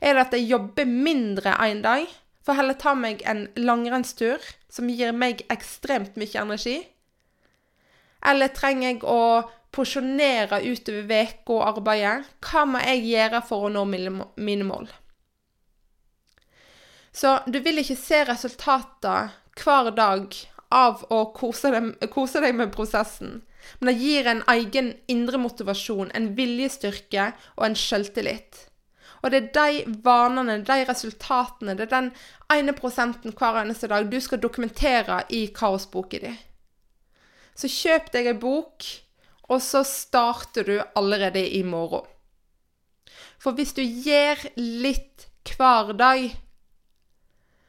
Er 0.00 0.14
det 0.14 0.24
at 0.26 0.36
jeg 0.36 0.48
jobber 0.48 0.88
mindre 0.88 1.56
en 1.64 1.82
dag, 1.84 2.06
for 2.44 2.56
heller 2.56 2.78
ta 2.80 2.94
meg 2.96 3.20
en 3.28 3.44
langrennstur 3.60 4.40
som 4.72 4.88
gir 4.88 5.12
meg 5.12 5.42
ekstremt 5.52 6.16
mye 6.16 6.40
energi? 6.40 6.78
Eller 8.24 8.54
trenger 8.54 8.88
jeg 8.88 9.02
å 9.04 9.20
porsjonere 9.74 10.62
utover 10.64 11.34
uka 11.34 11.58
og 11.58 11.66
arbeidet? 11.74 12.30
Hva 12.40 12.64
må 12.66 12.80
jeg 12.86 13.04
gjøre 13.10 13.42
for 13.44 13.68
å 13.68 13.74
nå 13.74 13.84
mine 13.90 14.66
mål? 14.66 14.88
Så 17.12 17.38
du 17.46 17.58
vil 17.60 17.82
ikke 17.82 17.98
se 17.98 18.22
resultater 18.28 19.32
hver 19.58 19.90
dag 19.96 20.34
av 20.70 21.04
å 21.10 21.24
kose 21.34 21.72
deg, 21.74 21.94
kose 22.12 22.40
deg 22.44 22.54
med 22.56 22.72
prosessen. 22.74 23.40
Men 23.78 23.92
det 23.92 24.00
gir 24.00 24.30
en 24.30 24.42
egen 24.54 24.94
indre 25.10 25.40
motivasjon, 25.40 26.10
en 26.14 26.32
viljestyrke 26.36 27.32
og 27.56 27.68
en 27.68 27.78
selvtillit. 27.78 28.64
Og 29.22 29.32
det 29.32 29.40
er 29.40 29.48
de 29.56 29.94
vanene, 30.04 30.60
de 30.62 30.84
resultatene, 30.86 31.74
det 31.74 31.88
er 31.88 31.94
den 31.94 32.10
ene 32.54 32.74
prosenten 32.76 33.34
hver 33.34 33.62
eneste 33.64 33.90
dag 33.90 34.06
du 34.10 34.20
skal 34.22 34.40
dokumentere 34.42 35.24
i 35.34 35.48
kaosboka 35.54 36.20
di. 36.22 36.34
Så 37.58 37.70
kjøp 37.72 38.12
deg 38.14 38.30
en 38.30 38.42
bok, 38.42 38.86
og 39.48 39.62
så 39.64 39.82
starter 39.86 40.68
du 40.68 40.76
allerede 40.94 41.42
i 41.42 41.64
morgen. 41.66 42.06
For 43.38 43.56
hvis 43.56 43.74
du 43.74 43.82
gjør 43.82 44.44
litt 44.58 45.26
hver 45.56 45.94
dag, 45.98 46.28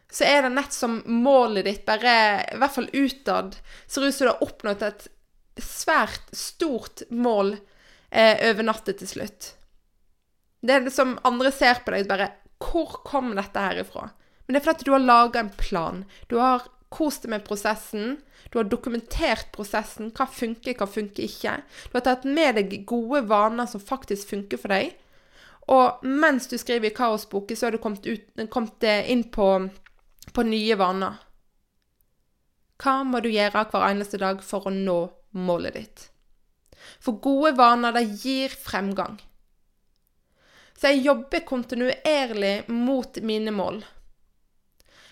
så 0.10 0.26
er 0.26 0.44
det 0.46 0.56
nett 0.56 0.74
som 0.74 1.00
målet 1.06 1.68
ditt, 1.68 1.86
bare 1.86 2.44
i 2.50 2.58
hvert 2.58 2.76
fall 2.76 2.90
utad, 2.94 3.58
ser 3.88 4.06
ut 4.06 4.16
som 4.16 4.26
du 4.26 4.32
har 4.32 4.46
oppnådd 4.46 4.86
et 4.86 5.08
svært 5.58 6.30
stort 6.36 7.06
mål 7.10 7.56
eh, 7.56 8.36
over 8.50 8.66
natta 8.68 8.94
til 8.94 9.10
slutt. 9.10 9.54
Det 10.62 10.76
er 10.76 10.90
som 10.92 11.18
andre 11.28 11.52
ser 11.56 11.82
på 11.86 11.94
deg 11.94 12.04
og 12.04 12.12
bare 12.12 12.32
Hvor 12.60 12.98
kom 13.08 13.32
dette 13.38 13.62
her 13.64 13.80
ifra? 13.80 14.10
Men 14.46 14.56
det 14.56 14.60
er 14.60 14.66
fordi 14.66 14.88
du 14.90 14.92
har 14.92 15.06
laga 15.06 15.40
en 15.40 15.54
plan. 15.56 16.02
Du 16.28 16.36
har 16.42 16.66
kost 16.92 17.24
deg 17.24 17.32
med 17.32 17.46
prosessen. 17.48 18.18
Du 18.52 18.58
har 18.60 18.68
dokumentert 18.68 19.52
prosessen. 19.56 20.10
Hva 20.12 20.26
funker, 20.28 20.76
hva 20.76 20.88
funker 20.90 21.24
ikke. 21.24 21.54
Du 21.88 21.96
har 21.96 22.04
tatt 22.04 22.26
med 22.28 22.58
deg 22.58 22.74
gode 22.90 23.22
vaner 23.30 23.70
som 23.70 23.80
faktisk 23.80 24.34
funker 24.34 24.60
for 24.60 24.74
deg. 24.74 24.92
Og 25.70 26.04
mens 26.04 26.50
du 26.50 26.58
skriver 26.58 26.90
i 26.90 26.96
Kaosboken, 26.98 27.56
så 27.56 27.68
har 27.68 27.78
du 27.78 27.82
kommet, 27.82 28.06
ut, 28.10 28.44
kommet 28.50 28.84
inn 29.06 29.28
på, 29.30 29.48
på 30.34 30.46
nye 30.50 30.78
vaner. 30.82 31.22
Hva 32.80 33.04
må 33.06 33.22
du 33.22 33.30
gjøre 33.30 33.68
hver 33.70 33.86
eneste 33.92 34.18
dag 34.22 34.42
for 34.44 34.68
å 34.68 34.74
nå 34.74 35.00
målet 35.38 35.78
ditt? 35.78 36.06
For 37.04 37.20
gode 37.22 37.54
vaner, 37.58 37.96
det 37.96 38.22
gir 38.24 38.54
fremgang. 38.54 39.20
Så 40.80 40.94
jeg 40.94 41.06
jobber 41.10 41.44
kontinuerlig 41.48 42.70
mot 42.72 43.20
mine 43.26 43.52
mål. 43.52 43.82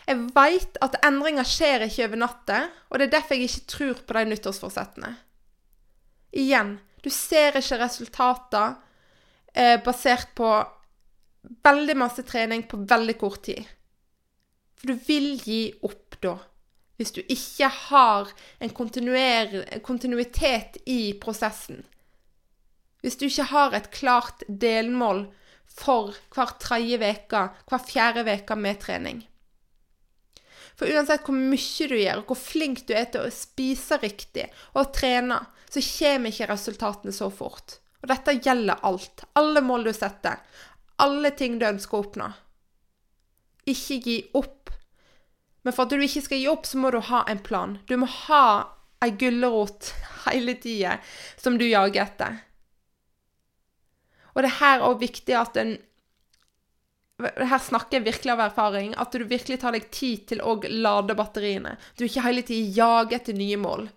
Jeg 0.08 0.30
veit 0.32 0.78
at 0.80 0.96
endringer 1.04 1.48
skjer 1.48 1.84
ikke 1.90 2.06
over 2.08 2.22
natta, 2.22 2.60
og 2.88 3.00
det 3.00 3.10
er 3.10 3.16
derfor 3.18 3.36
jeg 3.36 3.50
ikke 3.50 3.72
tror 3.74 4.04
på 4.08 4.16
de 4.16 4.24
nyttårsforsettene. 4.32 5.10
Igjen, 6.40 6.78
du 7.04 7.10
ser 7.12 7.60
ikke 7.60 7.82
resultater 7.82 8.78
eh, 9.52 9.76
basert 9.84 10.32
på 10.38 10.52
veldig 11.68 11.96
masse 12.00 12.24
trening 12.28 12.64
på 12.68 12.80
veldig 12.88 13.18
kort 13.20 13.44
tid. 13.50 13.68
For 14.80 14.94
du 14.94 15.04
vil 15.08 15.34
gi 15.42 15.62
opp 15.84 16.16
da, 16.24 16.38
hvis 16.98 17.14
du 17.14 17.20
ikke 17.22 17.70
har 17.70 18.32
en 18.64 18.74
kontinuitet 18.74 20.80
i 20.90 21.14
prosessen. 21.22 21.84
Hvis 23.06 23.20
du 23.20 23.28
ikke 23.28 23.52
har 23.52 23.76
et 23.78 23.92
klart 23.94 24.42
delmål 24.48 25.28
for 25.70 26.16
hver 26.34 26.56
tredje 26.62 26.98
uke, 26.98 27.44
hver 27.70 27.84
fjerde 27.86 28.26
uke 28.26 28.58
med 28.58 28.82
trening. 28.82 29.22
For 30.78 30.90
uansett 30.94 31.26
hvor 31.26 31.38
mye 31.38 31.90
du 31.90 31.96
gjør, 31.98 32.24
hvor 32.26 32.38
flink 32.38 32.84
du 32.90 32.94
er 32.98 33.10
til 33.14 33.26
å 33.26 33.34
spise 33.34 33.98
riktig 34.02 34.46
og 34.78 34.92
trene, 34.94 35.40
så 35.68 35.82
kommer 35.84 36.32
ikke 36.32 36.50
resultatene 36.52 37.14
så 37.14 37.30
fort. 37.34 37.80
Og 38.02 38.12
dette 38.12 38.38
gjelder 38.46 38.84
alt. 38.88 39.26
Alle 39.38 39.64
mål 39.66 39.90
du 39.90 39.94
setter. 39.94 40.38
Alle 41.02 41.34
ting 41.38 41.58
du 41.60 41.66
ønsker 41.68 41.98
å 41.98 42.06
oppnå. 42.06 42.30
Ikke 43.68 43.98
gi 44.06 44.20
opp. 44.38 44.54
Men 45.68 45.76
for 45.76 45.84
at 45.84 45.92
du 45.92 46.00
ikke 46.00 46.22
skal 46.24 46.40
gi 46.40 46.46
opp, 46.48 46.64
så 46.64 46.80
må 46.80 46.94
du 46.96 47.02
ha 47.04 47.26
en 47.28 47.42
plan. 47.44 47.74
Du 47.92 47.98
må 48.00 48.08
ha 48.08 48.44
ei 49.04 49.10
gulrot 49.20 49.90
hele 50.24 50.54
tida 50.64 50.94
som 51.36 51.58
du 51.60 51.66
jager 51.68 52.06
etter. 52.06 52.38
Og 54.32 54.46
det 54.46 54.54
her 54.62 54.78
er 54.78 54.86
òg 54.88 55.02
viktig 55.02 55.36
at 55.36 55.60
en 55.60 55.74
her 57.20 57.60
snakker 57.60 57.98
jeg 57.98 58.06
virkelig 58.06 58.32
av 58.38 58.46
erfaring. 58.46 58.94
At 58.96 59.12
du 59.12 59.26
virkelig 59.28 59.60
tar 59.60 59.76
deg 59.76 59.90
tid 59.92 60.24
til 60.32 60.40
å 60.40 60.56
lade 60.72 61.18
batteriene. 61.20 61.76
Du 62.00 62.06
ikke 62.08 62.24
hele 62.30 62.46
tiden 62.48 62.72
jager 62.72 63.20
etter 63.20 63.36
nye 63.36 63.60
mål. 63.60 63.90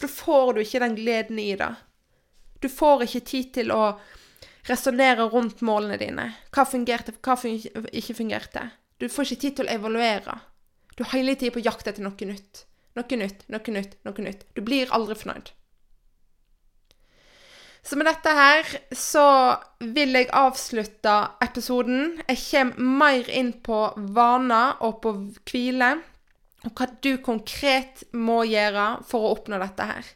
For 0.00 0.08
da 0.08 0.14
får 0.14 0.54
du 0.54 0.62
ikke 0.64 0.82
den 0.86 0.96
gleden 1.02 1.44
i 1.44 1.50
det. 1.60 1.72
Du 2.64 2.70
får 2.72 3.04
ikke 3.10 3.24
tid 3.28 3.52
til 3.60 3.76
å 3.76 3.82
resonnere 4.72 5.28
rundt 5.36 5.60
målene 5.60 6.00
dine. 6.00 6.30
Hva 6.48 6.64
fungerte, 6.64 7.12
hva 7.20 7.36
ikke 7.44 8.16
fungerte. 8.24 8.70
Du 8.98 9.08
får 9.12 9.28
ikke 9.28 9.42
tid 9.42 9.58
til 9.58 9.68
å 9.68 9.76
evaluere. 9.76 10.38
Du 10.96 11.04
er 11.04 11.12
hele 11.12 11.36
tiden 11.36 11.54
på 11.54 11.64
jakt 11.64 11.88
etter 11.88 12.04
noe 12.04 12.28
nytt. 12.30 12.64
Noe 12.96 13.20
nytt, 13.20 13.44
noe 13.52 13.72
nytt, 13.74 13.98
noe 14.08 14.24
nytt. 14.24 14.46
Du 14.56 14.62
blir 14.64 14.92
aldri 14.96 15.18
fornøyd. 15.20 15.52
Så 17.86 17.94
med 17.94 18.08
dette 18.08 18.32
her 18.34 18.70
så 18.98 19.26
vil 19.94 20.16
jeg 20.16 20.32
avslutte 20.34 21.12
episoden. 21.44 22.16
Jeg 22.26 22.40
kommer 22.48 22.88
mer 23.02 23.28
inn 23.30 23.52
på 23.62 23.78
vaner 24.16 24.80
og 24.82 24.96
på 25.04 25.12
hvile, 25.46 25.92
og 26.66 26.72
hva 26.72 26.88
du 27.04 27.12
konkret 27.22 28.02
må 28.16 28.40
gjøre 28.48 28.88
for 29.06 29.22
å 29.22 29.36
oppnå 29.36 29.60
dette 29.62 29.86
her. 29.86 30.08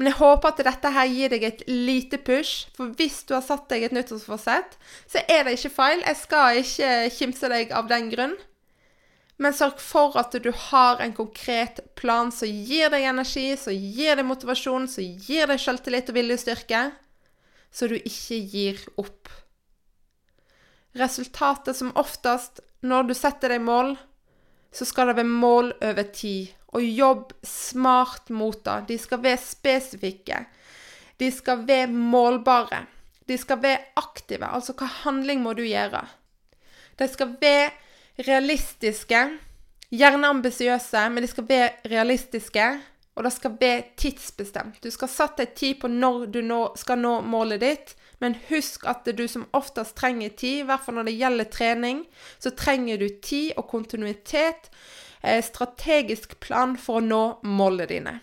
Men 0.00 0.08
jeg 0.08 0.16
håper 0.16 0.48
at 0.48 0.60
dette 0.64 0.90
her 0.94 1.08
gir 1.12 1.28
deg 1.28 1.42
et 1.44 1.58
lite 1.68 2.16
push, 2.24 2.70
for 2.72 2.94
hvis 2.96 3.18
du 3.28 3.34
har 3.36 3.44
satt 3.44 3.66
deg 3.68 3.82
et 3.84 3.92
nyttårsforsett, 3.92 4.78
så 5.04 5.20
er 5.28 5.44
det 5.44 5.58
ikke 5.58 5.74
feil. 5.74 6.00
Jeg 6.06 6.16
skal 6.16 6.60
ikke 6.62 6.92
kimse 7.18 7.50
deg 7.52 7.74
av 7.76 7.90
den 7.90 8.08
grunn. 8.08 8.32
Men 9.40 9.52
sørg 9.56 9.76
for 9.84 10.16
at 10.20 10.32
du 10.40 10.48
har 10.70 11.04
en 11.04 11.12
konkret 11.16 11.82
plan 12.00 12.32
som 12.32 12.48
gir 12.48 12.88
deg 12.92 13.04
energi, 13.10 13.44
som 13.60 13.76
gir 13.76 14.16
deg 14.16 14.24
motivasjon, 14.28 14.88
som 14.88 15.04
gir 15.04 15.52
deg 15.52 15.60
selvtillit 15.60 16.08
og 16.12 16.16
viljestyrke, 16.16 16.82
så 17.68 17.88
du 17.92 17.98
ikke 18.00 18.40
gir 18.40 18.80
opp. 19.00 19.28
Resultatet 20.96 21.76
som 21.76 21.92
oftest 22.00 22.64
når 22.80 23.10
du 23.10 23.14
setter 23.16 23.52
deg 23.52 23.60
mål, 23.68 23.98
så 24.72 24.88
skal 24.88 25.10
det 25.10 25.20
være 25.20 25.28
mål 25.44 25.74
over 25.76 26.08
tid. 26.08 26.56
Og 26.76 26.84
jobb 26.84 27.32
smart 27.42 28.30
mot 28.30 28.58
det. 28.64 28.78
De 28.92 28.98
skal 28.98 29.22
være 29.24 29.42
spesifikke. 29.42 30.44
De 31.18 31.30
skal 31.34 31.66
være 31.68 31.90
målbare. 31.90 32.84
De 33.28 33.38
skal 33.38 33.60
være 33.62 33.82
aktive. 34.00 34.46
Altså 34.46 34.74
hva 34.78 34.88
handling 35.04 35.42
må 35.42 35.54
du 35.58 35.64
gjøre? 35.66 36.04
De 36.98 37.08
skal 37.08 37.34
være 37.40 37.70
realistiske. 38.26 39.24
Gjerne 39.90 40.30
ambisiøse, 40.30 41.08
men 41.10 41.24
de 41.24 41.30
skal 41.30 41.48
være 41.48 41.90
realistiske. 41.90 42.70
Og 43.18 43.26
det 43.26 43.32
skal 43.34 43.56
være 43.60 43.82
tidsbestemt. 43.98 44.78
Du 44.82 44.90
skal 44.94 45.10
sette 45.10 45.44
deg 45.44 45.56
tid 45.58 45.80
på 45.82 45.90
når 45.90 46.28
du 46.32 46.40
nå 46.46 46.60
skal 46.78 47.00
nå 47.02 47.18
målet 47.26 47.60
ditt. 47.60 47.94
Men 48.20 48.36
husk 48.50 48.84
at 48.88 49.08
du 49.16 49.24
som 49.28 49.48
oftest 49.56 49.96
trenger 49.98 50.32
tid, 50.36 50.62
i 50.62 50.66
hvert 50.68 50.84
fall 50.84 50.98
når 51.00 51.08
det 51.08 51.18
gjelder 51.18 51.50
trening, 51.52 52.02
så 52.38 52.52
trenger 52.56 53.00
du 53.00 53.08
tid 53.24 53.56
og 53.56 53.66
kontinuitet, 53.72 54.68
strategisk 55.44 56.40
plan 56.40 56.76
for 56.80 57.00
å 57.00 57.04
nå 57.04 57.24
målene 57.44 57.86
dine. 57.90 58.14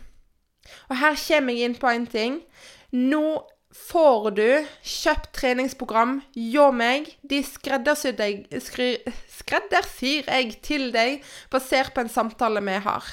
Og 0.90 0.98
her 1.00 1.16
kommer 1.20 1.54
jeg 1.54 1.64
inn 1.68 1.78
på 1.80 1.88
en 1.92 2.08
ting. 2.10 2.42
Nå 2.92 3.44
får 3.78 4.32
du 4.38 4.66
kjøpt 4.82 5.32
treningsprogram 5.38 6.22
hjå 6.34 6.72
meg. 6.76 7.18
De 7.22 7.44
skreddersyr, 7.46 8.18
jeg 10.26 10.62
til 10.66 10.92
deg 10.96 11.24
basert 11.54 11.94
på 11.94 12.02
en 12.04 12.12
samtale 12.12 12.62
vi 12.66 12.78
har. 12.88 13.04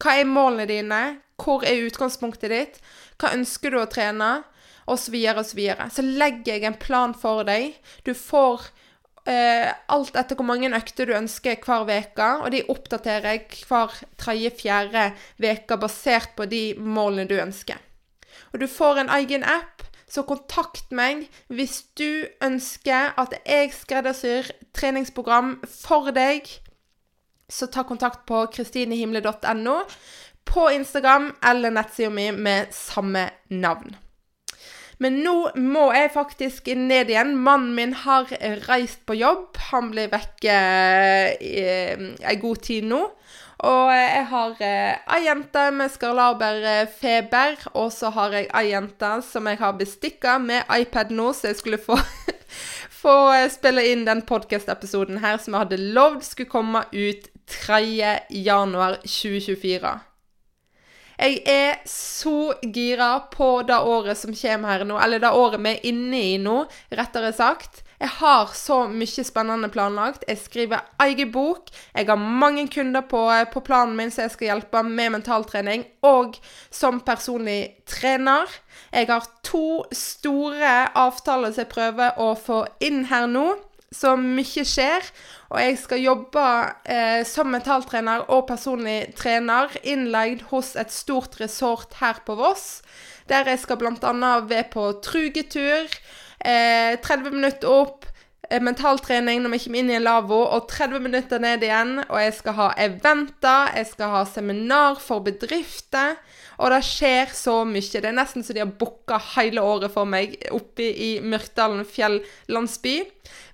Hva 0.00 0.10
er 0.20 0.28
målene 0.28 0.66
dine? 0.70 1.02
Hvor 1.40 1.64
er 1.66 1.86
utgangspunktet 1.88 2.50
ditt? 2.52 2.74
Hva 3.18 3.34
ønsker 3.34 3.70
du 3.74 3.78
å 3.82 3.90
trene? 3.90 4.44
osv., 4.86 5.14
osv. 5.14 5.44
Så, 5.44 5.56
videre. 5.56 5.90
så 5.90 6.02
legger 6.02 6.54
jeg 6.54 6.64
en 6.68 6.78
plan 6.78 7.14
for 7.16 7.44
deg. 7.48 7.78
Du 8.04 8.14
får 8.14 8.68
eh, 9.28 9.70
alt 9.88 10.16
etter 10.16 10.38
hvor 10.38 10.48
mange 10.48 10.70
økter 10.76 11.08
du 11.08 11.14
ønsker 11.16 11.60
hver 11.64 11.88
uke, 11.88 12.28
og 12.44 12.50
de 12.54 12.64
oppdaterer 12.72 13.30
jeg 13.34 13.64
hver 13.68 13.94
tredje-fjerde 14.20 15.10
uke 15.44 15.80
basert 15.80 16.34
på 16.36 16.48
de 16.50 16.64
målene 16.78 17.28
du 17.30 17.36
ønsker. 17.40 17.80
Og 18.52 18.60
du 18.60 18.68
får 18.70 19.02
en 19.02 19.12
egen 19.20 19.44
app, 19.44 19.82
så 20.08 20.22
kontakt 20.22 20.92
meg 20.94 21.24
hvis 21.50 21.80
du 21.98 22.26
ønsker 22.44 23.16
at 23.18 23.34
jeg 23.42 23.72
skreddersyr 23.74 24.52
treningsprogram 24.76 25.56
for 25.66 26.12
deg. 26.14 26.46
Så 27.50 27.66
ta 27.66 27.82
kontakt 27.88 28.22
på 28.28 28.44
kristinehimle.no 28.54 29.80
på 30.44 30.68
Instagram 30.76 31.32
eller 31.50 31.74
nettsida 31.74 32.12
mi 32.14 32.30
med 32.30 32.72
samme 32.76 33.26
navn. 33.50 33.96
Men 35.02 35.20
nå 35.24 35.36
må 35.58 35.88
jeg 35.94 36.12
faktisk 36.14 36.70
ned 36.78 37.10
igjen. 37.10 37.34
Mannen 37.36 37.74
min 37.74 37.94
har 38.04 38.30
reist 38.68 39.02
på 39.08 39.16
jobb. 39.18 39.56
Han 39.70 39.90
blir 39.94 40.12
vekke 40.12 40.54
eh, 41.40 42.06
ei 42.22 42.36
god 42.42 42.62
tid 42.66 42.86
nå. 42.90 43.02
Og 43.64 43.90
jeg 43.94 44.24
har 44.28 44.56
eh, 44.66 44.96
ei 45.16 45.20
jente 45.24 45.62
med 45.72 45.92
skarlaberfeber, 45.92 47.68
og 47.72 47.92
så 47.94 48.10
har 48.12 48.34
jeg 48.36 48.48
ei 48.50 48.66
jente 48.72 49.12
som 49.24 49.46
jeg 49.48 49.60
har 49.62 49.76
bestikka 49.78 50.38
med 50.42 50.68
iPad 50.74 51.14
nå, 51.14 51.30
så 51.32 51.52
jeg 51.52 51.60
skulle 51.62 51.80
få, 51.80 51.96
få 53.02 53.16
spille 53.54 53.86
inn 53.92 54.04
den 54.08 54.24
podkast-episoden 54.26 55.22
her 55.24 55.38
som 55.40 55.54
jeg 55.54 55.66
hadde 55.66 55.94
lovd 55.96 56.26
skulle 56.26 56.52
komme 56.52 56.84
ut 56.92 57.30
3. 57.46 58.18
januar 61.24 61.24
2024. 61.24 61.24
Jeg 61.24 61.40
er 61.46 61.78
så 61.88 62.52
gira 62.62 63.20
på 63.32 63.62
det 63.64 63.78
året 63.78 64.18
som 64.18 64.34
kommer 64.36 64.68
her 64.68 64.84
nå, 64.84 64.98
eller 65.00 65.22
det 65.22 65.30
året 65.32 65.62
vi 65.64 65.70
er 65.72 65.86
inne 65.88 66.20
i 66.20 66.38
nå, 66.38 66.64
rettere 66.92 67.32
sagt. 67.32 67.82
Jeg 68.00 68.10
har 68.18 68.50
så 68.52 68.82
mye 68.90 69.24
spennende 69.24 69.70
planlagt. 69.72 70.24
Jeg 70.28 70.38
skriver 70.42 70.82
egen 71.00 71.30
bok. 71.32 71.70
Jeg 71.94 72.06
har 72.10 72.16
mange 72.16 72.66
kunder 72.68 73.00
på, 73.08 73.22
på 73.52 73.60
planen 73.64 73.96
min 73.96 74.10
som 74.12 74.26
jeg 74.26 74.34
skal 74.34 74.50
hjelpe 74.50 74.82
med 74.84 75.14
mentaltrening, 75.14 75.86
og 76.04 76.36
som 76.70 77.00
personlig 77.00 77.78
trener. 77.88 78.50
Jeg 78.92 79.08
har 79.08 79.24
to 79.46 79.84
store 79.92 80.90
avtaler 80.92 81.54
som 81.54 81.64
jeg 81.64 81.72
prøver 81.72 82.20
å 82.20 82.34
få 82.36 82.66
inn 82.84 83.06
her 83.08 83.30
nå. 83.30 83.54
Så 83.94 84.16
mye 84.18 84.64
skjer. 84.66 85.06
Og 85.54 85.60
jeg 85.62 85.76
skal 85.78 86.02
jobbe 86.02 86.44
eh, 86.90 87.20
som 87.28 87.52
mentaltrener 87.52 88.24
og 88.34 88.48
personlig 88.48 89.14
trener 89.18 89.70
innleid 89.86 90.42
hos 90.50 90.72
et 90.80 90.90
stort 90.92 91.38
resort 91.40 91.94
her 92.00 92.18
på 92.26 92.34
Voss. 92.40 92.82
Der 93.30 93.46
jeg 93.48 93.62
skal 93.62 93.78
bl.a. 93.80 94.24
være 94.42 94.66
på 94.72 94.88
trugetur. 95.04 95.94
Eh, 96.44 96.98
30 97.00 97.30
minutter 97.38 97.70
opp. 97.70 98.03
Eh, 98.50 98.60
mentaltrening 98.60 99.40
når 99.42 99.54
vi 99.54 99.60
kommer 99.64 99.80
inn 99.80 99.90
i 99.92 99.96
en 99.96 100.04
lavvo, 100.04 100.40
og 100.56 100.66
30 100.68 101.00
minutter 101.04 101.40
ned 101.42 101.64
igjen. 101.64 101.96
Og 102.04 102.18
jeg 102.20 102.34
skal 102.40 102.56
ha 102.58 102.68
eventer, 102.84 103.72
jeg 103.78 103.90
skal 103.92 104.12
ha 104.12 104.22
seminar 104.28 105.00
for 105.02 105.24
bedrifter. 105.24 106.18
Og 106.58 106.70
det 106.74 106.82
skjer 106.86 107.32
så 107.34 107.60
mye. 107.68 107.82
Det 107.88 108.10
er 108.10 108.16
nesten 108.16 108.44
så 108.44 108.54
de 108.54 108.62
har 108.62 108.76
booka 108.80 109.18
hele 109.34 109.64
året 109.64 109.94
for 109.94 110.08
meg 110.08 110.36
oppe 110.54 110.86
i 110.86 111.10
Myrkdalen 111.24 111.86
fjellandsby. 111.88 112.98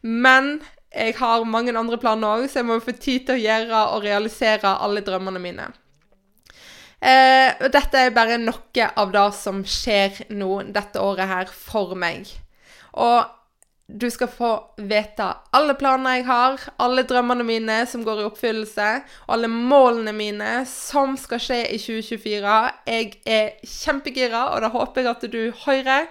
Men 0.02 0.58
jeg 0.90 1.14
har 1.20 1.46
mange 1.46 1.76
andre 1.76 2.00
planer 2.00 2.40
òg, 2.40 2.48
så 2.50 2.60
jeg 2.60 2.68
må 2.68 2.80
få 2.82 2.96
tid 2.98 3.28
til 3.28 3.38
å 3.38 3.44
gjøre 3.44 3.84
og 3.94 4.04
realisere 4.04 4.74
alle 4.82 5.04
drømmene 5.06 5.42
mine. 5.42 5.70
Eh, 7.00 7.68
dette 7.72 7.96
er 7.96 8.12
bare 8.12 8.36
noe 8.42 8.88
av 9.00 9.12
det 9.14 9.28
som 9.38 9.62
skjer 9.64 10.26
nå 10.36 10.64
dette 10.74 11.00
året 11.00 11.30
her 11.30 11.52
for 11.54 11.94
meg. 11.96 12.28
Og 13.00 13.39
du 13.94 14.10
skal 14.10 14.28
få 14.28 14.50
vite 14.76 15.26
alle 15.56 15.74
planene 15.78 16.16
jeg 16.18 16.26
har, 16.28 16.62
alle 16.82 17.04
drømmene 17.08 17.44
mine 17.46 17.80
som 17.90 18.04
går 18.06 18.22
i 18.22 18.26
oppfyllelse, 18.28 18.88
og 19.26 19.34
alle 19.34 19.50
målene 19.50 20.14
mine 20.16 20.50
som 20.68 21.16
skal 21.20 21.42
skje 21.42 21.60
i 21.74 21.78
2024. 21.80 22.56
Jeg 22.86 23.12
er 23.26 23.52
kjempegira, 23.66 24.46
og 24.54 24.62
det 24.64 24.72
håper 24.74 25.02
jeg 25.02 25.10
at 25.10 25.26
du 25.32 25.40
hører. 25.64 26.10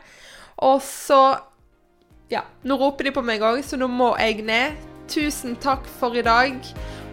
Og 0.67 0.81
så 0.83 1.21
ja, 2.29 2.43
nå 2.63 2.77
roper 2.77 3.09
de 3.09 3.15
på 3.15 3.25
meg 3.25 3.43
òg, 3.45 3.63
så 3.65 3.79
nå 3.79 3.89
må 3.91 4.13
jeg 4.19 4.43
ned. 4.45 4.77
Tusen 5.09 5.55
takk 5.63 5.87
for 5.99 6.17
i 6.17 6.25
dag. 6.25 6.57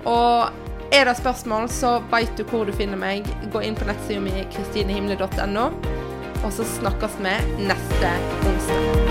Og 0.07 0.93
er 0.93 1.09
det 1.09 1.17
spørsmål, 1.19 1.71
så 1.73 1.97
veit 2.13 2.37
du 2.39 2.45
hvor 2.51 2.69
du 2.69 2.75
finner 2.77 3.01
meg. 3.01 3.27
Gå 3.53 3.65
inn 3.65 3.79
på 3.79 3.89
nettsida 3.89 4.23
mi 4.23 4.45
kristinehimle.no, 4.55 5.67
og 6.43 6.51
så 6.53 6.71
snakkes 6.77 7.21
vi 7.25 7.37
neste 7.67 8.17
onsdag. 8.45 9.06